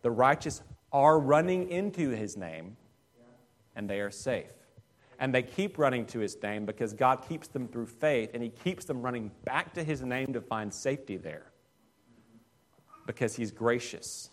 The 0.00 0.10
righteous 0.10 0.62
are 0.90 1.18
running 1.18 1.68
into 1.68 2.08
his 2.08 2.34
name 2.34 2.78
and 3.76 3.90
they 3.90 4.00
are 4.00 4.10
safe. 4.10 4.54
And 5.18 5.34
they 5.34 5.42
keep 5.42 5.76
running 5.76 6.06
to 6.06 6.20
his 6.20 6.42
name 6.42 6.64
because 6.64 6.94
God 6.94 7.28
keeps 7.28 7.48
them 7.48 7.68
through 7.68 7.88
faith 7.88 8.30
and 8.32 8.42
he 8.42 8.48
keeps 8.48 8.86
them 8.86 9.02
running 9.02 9.30
back 9.44 9.74
to 9.74 9.84
his 9.84 10.00
name 10.00 10.32
to 10.32 10.40
find 10.40 10.72
safety 10.72 11.18
there. 11.18 11.52
Because 13.06 13.36
he's 13.36 13.50
gracious 13.50 14.30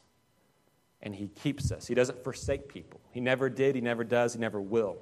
and 1.01 1.13
he 1.13 1.27
keeps 1.27 1.73
us. 1.73 1.87
He 1.87 1.93
doesn't 1.93 2.23
forsake 2.23 2.69
people. 2.69 3.01
He 3.11 3.19
never 3.19 3.49
did, 3.49 3.75
he 3.75 3.81
never 3.81 4.05
does, 4.05 4.33
he 4.33 4.39
never 4.39 4.61
will. 4.61 4.99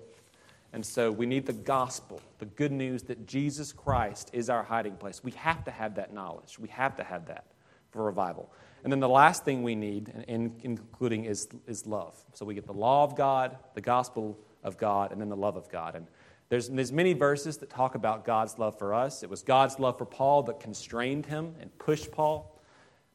And 0.72 0.86
so 0.86 1.12
we 1.12 1.26
need 1.26 1.46
the 1.46 1.54
gospel, 1.54 2.22
the 2.38 2.46
good 2.46 2.72
news 2.72 3.04
that 3.04 3.26
Jesus 3.26 3.74
Christ 3.74 4.30
is 4.34 4.50
our 4.50 4.64
hiding 4.64 4.96
place. 4.96 5.24
We 5.24 5.32
have 5.32 5.64
to 5.66 5.72
have 5.72 5.96
that 5.96 6.14
knowledge. 6.14 6.60
We 6.60 6.70
have 6.70 6.96
to 6.98 7.04
have 7.04 7.26
that 7.28 7.46
for 7.92 8.04
revival. 8.04 8.52
And 8.84 8.94
then 8.94 9.00
the 9.00 9.10
last 9.10 9.44
thing 9.44 9.64
we 9.64 9.76
need, 9.76 10.14
in, 10.28 10.56
including, 10.64 11.26
is, 11.26 11.48
is 11.68 11.88
love. 11.88 12.16
So 12.34 12.46
we 12.46 12.54
get 12.54 12.68
the 12.68 12.74
law 12.74 13.04
of 13.04 13.16
God, 13.16 13.58
the 13.74 13.82
gospel 13.82 14.38
of 14.64 14.78
God, 14.78 15.12
and 15.12 15.20
then 15.20 15.30
the 15.30 15.36
love 15.36 15.58
of 15.58 15.70
God. 15.70 15.96
And 15.96 16.06
there's, 16.50 16.70
there's 16.70 16.92
many 16.92 17.14
verses 17.14 17.58
that 17.58 17.70
talk 17.70 17.96
about 17.96 18.24
God's 18.24 18.58
love 18.58 18.78
for 18.78 18.94
us. 18.94 19.24
It 19.24 19.30
was 19.30 19.42
God's 19.42 19.80
love 19.80 19.98
for 19.98 20.06
Paul 20.06 20.44
that 20.44 20.60
constrained 20.60 21.26
him 21.26 21.56
and 21.60 21.76
pushed 21.78 22.12
Paul. 22.12 22.60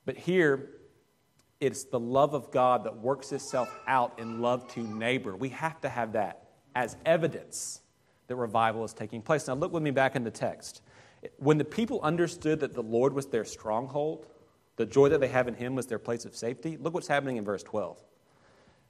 But 0.04 0.16
here, 0.16 0.70
it's 1.60 1.84
the 1.84 2.00
love 2.00 2.34
of 2.34 2.50
God 2.50 2.84
that 2.84 2.98
works 2.98 3.32
itself 3.32 3.72
out 3.86 4.18
in 4.18 4.40
love 4.42 4.68
to 4.74 4.80
neighbor. 4.80 5.34
We 5.34 5.48
have 5.50 5.80
to 5.80 5.88
have 5.88 6.12
that 6.12 6.43
as 6.74 6.96
evidence 7.04 7.80
that 8.26 8.36
revival 8.36 8.84
is 8.84 8.92
taking 8.92 9.22
place. 9.22 9.46
Now, 9.46 9.54
look 9.54 9.72
with 9.72 9.82
me 9.82 9.90
back 9.90 10.16
in 10.16 10.24
the 10.24 10.30
text. 10.30 10.82
When 11.38 11.58
the 11.58 11.64
people 11.64 12.00
understood 12.02 12.60
that 12.60 12.74
the 12.74 12.82
Lord 12.82 13.12
was 13.12 13.26
their 13.26 13.44
stronghold, 13.44 14.26
the 14.76 14.86
joy 14.86 15.08
that 15.10 15.20
they 15.20 15.28
have 15.28 15.48
in 15.48 15.54
Him 15.54 15.74
was 15.74 15.86
their 15.86 15.98
place 15.98 16.24
of 16.24 16.34
safety, 16.34 16.76
look 16.76 16.94
what's 16.94 17.08
happening 17.08 17.36
in 17.36 17.44
verse 17.44 17.62
12. 17.62 18.02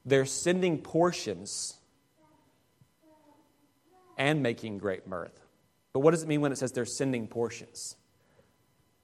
They're 0.04 0.26
sending 0.26 0.78
portions 0.78 1.78
and 4.16 4.42
making 4.42 4.78
great 4.78 5.06
mirth. 5.06 5.40
But 5.92 6.00
what 6.00 6.12
does 6.12 6.22
it 6.22 6.28
mean 6.28 6.40
when 6.40 6.52
it 6.52 6.58
says 6.58 6.72
they're 6.72 6.84
sending 6.84 7.26
portions? 7.26 7.96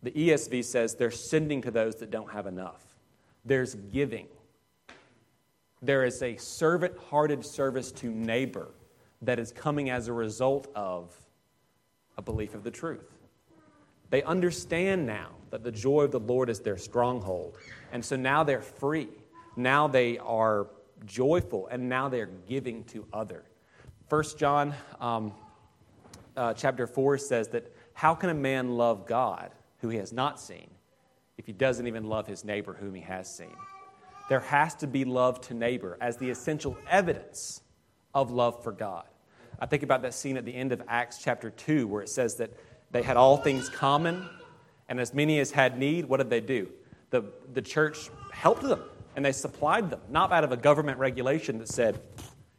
The 0.02 0.10
ESV 0.10 0.64
says 0.64 0.94
they're 0.94 1.10
sending 1.10 1.62
to 1.62 1.70
those 1.70 1.96
that 1.96 2.10
don't 2.10 2.30
have 2.32 2.46
enough. 2.46 2.82
There's 3.44 3.74
giving. 3.74 4.28
There 5.82 6.04
is 6.04 6.22
a 6.22 6.36
servant 6.36 6.96
hearted 6.98 7.44
service 7.44 7.90
to 7.92 8.10
neighbor 8.10 8.68
that 9.22 9.38
is 9.38 9.52
coming 9.52 9.90
as 9.90 10.08
a 10.08 10.12
result 10.12 10.68
of 10.74 11.14
a 12.16 12.22
belief 12.22 12.54
of 12.54 12.62
the 12.62 12.70
truth. 12.70 13.16
They 14.10 14.22
understand 14.24 15.06
now 15.06 15.30
that 15.50 15.62
the 15.62 15.70
joy 15.70 16.02
of 16.02 16.10
the 16.10 16.20
Lord 16.20 16.50
is 16.50 16.60
their 16.60 16.76
stronghold. 16.76 17.56
And 17.92 18.04
so 18.04 18.16
now 18.16 18.42
they're 18.44 18.60
free. 18.60 19.08
Now 19.56 19.88
they 19.88 20.18
are 20.18 20.66
joyful, 21.06 21.68
and 21.68 21.88
now 21.88 22.08
they're 22.08 22.30
giving 22.48 22.84
to 22.84 23.06
other. 23.12 23.44
First 24.08 24.38
John 24.38 24.74
um, 25.00 25.32
uh, 26.36 26.54
chapter 26.54 26.86
4 26.86 27.18
says 27.18 27.48
that 27.48 27.72
how 27.94 28.14
can 28.14 28.30
a 28.30 28.34
man 28.34 28.76
love 28.76 29.06
God 29.06 29.50
who 29.78 29.88
he 29.88 29.98
has 29.98 30.12
not 30.12 30.40
seen 30.40 30.68
if 31.38 31.46
he 31.46 31.52
doesn't 31.52 31.86
even 31.86 32.04
love 32.04 32.26
his 32.26 32.44
neighbor 32.44 32.74
whom 32.74 32.94
he 32.94 33.02
has 33.02 33.32
seen? 33.32 33.54
There 34.30 34.38
has 34.38 34.76
to 34.76 34.86
be 34.86 35.04
love 35.04 35.40
to 35.48 35.54
neighbor 35.54 35.98
as 36.00 36.16
the 36.16 36.30
essential 36.30 36.78
evidence 36.88 37.62
of 38.14 38.30
love 38.30 38.62
for 38.62 38.70
God. 38.70 39.02
I 39.58 39.66
think 39.66 39.82
about 39.82 40.02
that 40.02 40.14
scene 40.14 40.36
at 40.36 40.44
the 40.44 40.54
end 40.54 40.70
of 40.70 40.80
Acts 40.86 41.18
chapter 41.20 41.50
2 41.50 41.88
where 41.88 42.00
it 42.00 42.08
says 42.08 42.36
that 42.36 42.52
they 42.92 43.02
had 43.02 43.16
all 43.16 43.38
things 43.38 43.68
common, 43.68 44.28
and 44.88 45.00
as 45.00 45.12
many 45.12 45.40
as 45.40 45.50
had 45.50 45.76
need, 45.76 46.04
what 46.04 46.18
did 46.18 46.30
they 46.30 46.40
do? 46.40 46.68
The, 47.10 47.24
the 47.54 47.60
church 47.60 48.08
helped 48.32 48.62
them 48.62 48.80
and 49.16 49.24
they 49.24 49.32
supplied 49.32 49.90
them, 49.90 50.00
not 50.08 50.30
out 50.30 50.44
of 50.44 50.52
a 50.52 50.56
government 50.56 51.00
regulation 51.00 51.58
that 51.58 51.66
said 51.66 52.00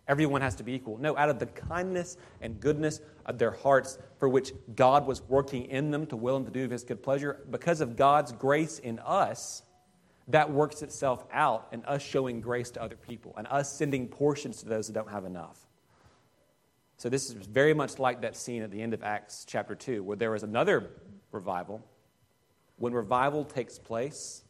everyone 0.10 0.42
has 0.42 0.56
to 0.56 0.64
be 0.64 0.74
equal. 0.74 0.98
No, 0.98 1.16
out 1.16 1.30
of 1.30 1.40
the 1.40 1.46
kindness 1.46 2.18
and 2.42 2.60
goodness 2.60 3.00
of 3.26 3.38
their 3.38 3.52
hearts 3.52 3.98
for 4.20 4.28
which 4.28 4.52
God 4.76 5.08
was 5.08 5.22
working 5.30 5.68
in 5.68 5.90
them 5.90 6.06
to 6.08 6.18
will 6.18 6.36
and 6.36 6.46
to 6.46 6.52
do 6.52 6.66
of 6.66 6.72
his 6.72 6.84
good 6.84 7.02
pleasure. 7.02 7.46
Because 7.50 7.80
of 7.80 7.96
God's 7.96 8.34
grace 8.34 8.78
in 8.80 9.00
us, 9.00 9.64
that 10.32 10.52
works 10.52 10.82
itself 10.82 11.26
out 11.32 11.68
in 11.72 11.84
us 11.86 12.02
showing 12.02 12.42
grace 12.42 12.72
to 12.72 12.82
other 12.82 12.96
people 12.96 13.34
and 13.38 13.48
us 13.48 13.72
sending 13.72 14.08
portions 14.08 14.62
to 14.62 14.70
those 14.70 14.88
that 14.88 14.94
don't 14.94 15.10
have 15.10 15.26
enough. 15.26 15.68
So, 16.98 17.10
this 17.10 17.30
is 17.30 17.34
very 17.34 17.74
much 17.74 17.98
like 17.98 18.22
that 18.22 18.36
scene 18.36 18.62
at 18.62 18.70
the 18.70 18.82
end 18.82 18.94
of 18.94 19.02
Acts 19.02 19.44
chapter 19.48 19.74
2, 19.74 20.04
where 20.04 20.18
there 20.18 20.32
was 20.32 20.44
another 20.44 20.92
revival. 21.32 21.84
When 22.78 22.94
revival 22.94 23.44
takes 23.44 23.80
place, 23.80 24.44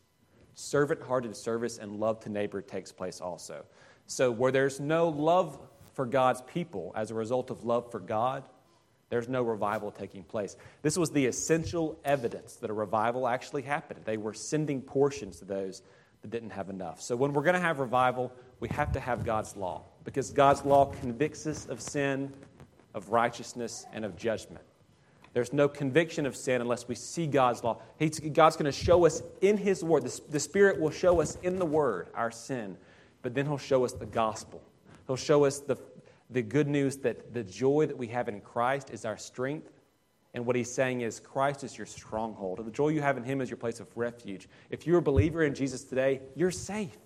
servant 0.54 1.02
hearted 1.02 1.36
service 1.36 1.78
and 1.78 2.00
love 2.00 2.20
to 2.22 2.30
neighbor 2.30 2.62
takes 2.62 2.92
place 2.92 3.22
also. 3.22 3.64
So, 4.06 4.32
where 4.32 4.52
there's 4.52 4.80
no 4.82 5.08
love 5.08 5.60
for 5.94 6.06
God's 6.06 6.42
people 6.42 6.92
as 6.96 7.12
a 7.12 7.14
result 7.14 7.52
of 7.52 7.64
love 7.64 7.90
for 7.90 8.00
God, 8.00 8.44
there's 9.12 9.28
no 9.28 9.44
revival 9.44 9.92
taking 9.92 10.24
place. 10.24 10.56
This 10.84 10.98
was 10.98 11.12
the 11.12 11.26
essential 11.26 12.00
evidence 12.06 12.56
that 12.56 12.70
a 12.70 12.74
revival 12.74 13.28
actually 13.28 13.62
happened. 13.62 14.00
They 14.06 14.16
were 14.16 14.34
sending 14.34 14.82
portions 14.82 15.38
to 15.40 15.46
those 15.46 15.82
that 16.22 16.32
didn't 16.32 16.52
have 16.52 16.70
enough. 16.70 17.02
So, 17.02 17.18
when 17.18 17.34
we're 17.34 17.44
going 17.44 17.56
to 17.56 17.60
have 17.60 17.80
revival, 17.80 18.32
we 18.62 18.70
have 18.70 18.94
to 18.94 19.02
have 19.02 19.26
God's 19.26 19.58
law 19.58 19.84
because 20.06 20.32
God's 20.32 20.64
law 20.64 20.86
convicts 20.86 21.46
us 21.46 21.66
of 21.66 21.82
sin, 21.82 22.32
of 22.94 23.10
righteousness, 23.10 23.86
and 23.92 24.06
of 24.06 24.16
judgment. 24.16 24.64
There's 25.34 25.52
no 25.52 25.68
conviction 25.68 26.26
of 26.26 26.38
sin 26.38 26.62
unless 26.62 26.88
we 26.88 26.96
see 26.96 27.28
God's 27.28 27.66
law. 27.66 27.82
He's, 28.00 28.18
God's 28.18 28.56
going 28.56 28.72
to 28.72 28.72
show 28.72 29.06
us 29.06 29.24
in 29.42 29.58
His 29.58 29.84
Word. 29.84 30.04
The, 30.04 30.22
the 30.30 30.40
Spirit 30.40 30.80
will 30.80 30.90
show 30.90 31.20
us 31.20 31.38
in 31.44 31.60
the 31.60 31.66
Word 31.66 32.08
our 32.16 32.32
sin, 32.32 32.78
but 33.24 33.36
then 33.36 33.46
He'll 33.46 33.58
show 33.58 33.84
us 33.84 33.92
the 33.92 34.06
gospel. 34.06 34.64
He'll 35.06 35.18
show 35.18 35.44
us 35.44 35.60
the, 35.60 35.76
the 36.32 36.42
good 36.42 36.68
news 36.68 36.98
that 36.98 37.34
the 37.34 37.44
joy 37.44 37.86
that 37.86 37.98
we 37.98 38.08
have 38.08 38.30
in 38.30 38.42
Christ 38.42 38.90
is 38.90 39.06
our 39.06 39.18
strength. 39.18 39.72
And 40.34 40.46
what 40.46 40.56
He's 40.56 40.74
saying 40.74 41.02
is, 41.02 41.20
Christ 41.20 41.64
is 41.64 41.78
your 41.78 41.88
stronghold. 41.88 42.66
The 42.66 42.72
joy 42.72 42.90
you 42.90 43.02
have 43.02 43.18
in 43.18 43.24
Him 43.24 43.42
is 43.42 43.50
your 43.50 43.58
place 43.58 43.80
of 43.80 43.88
refuge. 43.98 44.48
If 44.70 44.88
you're 44.88 45.00
a 45.00 45.02
believer 45.02 45.44
in 45.44 45.54
Jesus 45.54 45.84
today, 45.84 46.22
you're 46.36 46.52
safe 46.52 46.98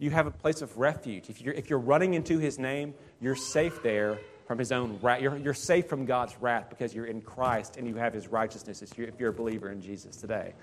you 0.00 0.10
have 0.10 0.26
a 0.26 0.30
place 0.30 0.62
of 0.62 0.78
refuge. 0.78 1.28
If 1.28 1.42
you're, 1.42 1.54
if 1.54 1.68
you're 1.68 1.78
running 1.78 2.14
into 2.14 2.38
his 2.38 2.58
name, 2.58 2.94
you're 3.20 3.36
safe 3.36 3.82
there 3.82 4.18
from 4.46 4.58
his 4.58 4.72
own 4.72 4.98
wrath. 5.02 5.20
You're, 5.20 5.36
you're 5.36 5.54
safe 5.54 5.86
from 5.86 6.06
God's 6.06 6.34
wrath 6.40 6.70
because 6.70 6.94
you're 6.94 7.04
in 7.04 7.20
Christ 7.20 7.76
and 7.76 7.86
you 7.86 7.94
have 7.96 8.14
his 8.14 8.26
righteousness 8.26 8.80
if 8.80 8.96
you're, 8.96 9.06
if 9.06 9.20
you're 9.20 9.28
a 9.28 9.34
believer 9.34 9.70
in 9.70 9.80
Jesus 9.80 10.16
today. 10.16 10.54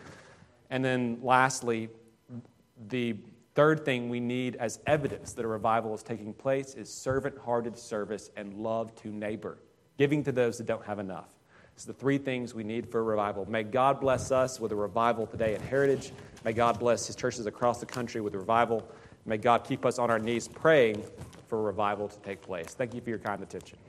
And 0.71 0.84
then 0.84 1.19
lastly, 1.21 1.89
the 2.89 3.15
third 3.58 3.84
thing 3.84 4.08
we 4.08 4.20
need 4.20 4.56
as 4.58 4.78
evidence 4.86 5.34
that 5.34 5.43
a 5.43 5.48
revival 5.48 5.91
is 5.96 6.04
taking 6.04 6.32
place 6.32 6.76
is 6.76 6.93
servant 6.93 7.36
hearted 7.39 7.76
service 7.76 8.30
and 8.38 8.54
love 8.54 8.93
to 8.93 9.08
neighbor, 9.08 9.58
giving 9.98 10.24
to 10.24 10.32
those 10.32 10.60
that 10.60 10.67
don't 10.67 10.86
have 10.86 11.00
enough. 11.00 11.26
It's 11.74 11.84
the 11.84 11.91
three 11.91 12.20
things 12.20 12.54
we 12.54 12.63
need 12.63 12.88
for 12.88 13.00
a 13.00 13.04
revival. 13.04 13.50
May 13.50 13.63
God 13.63 14.00
bless 14.00 14.32
us 14.32 14.60
with 14.60 14.72
a 14.74 14.76
revival 14.76 15.26
today 15.26 15.56
at 15.56 15.62
Heritage. 15.62 16.12
May 16.46 16.54
God 16.54 16.78
bless 16.78 17.08
his 17.08 17.15
churches 17.15 17.48
across 17.48 17.80
the 17.80 17.88
country 17.88 18.22
with 18.22 18.36
a 18.36 18.38
revival. 18.38 18.88
May 19.26 19.38
God 19.38 19.63
keep 19.63 19.88
us 19.88 19.98
on 19.98 20.12
our 20.12 20.20
knees 20.20 20.48
praying 20.48 21.04
for 21.48 21.58
a 21.58 21.63
revival 21.63 22.08
to 22.10 22.20
take 22.20 22.43
place. 22.43 22.76
Thank 22.76 22.93
you 22.93 23.02
for 23.02 23.10
your 23.10 23.17
kind 23.17 23.41
attention. 23.41 23.80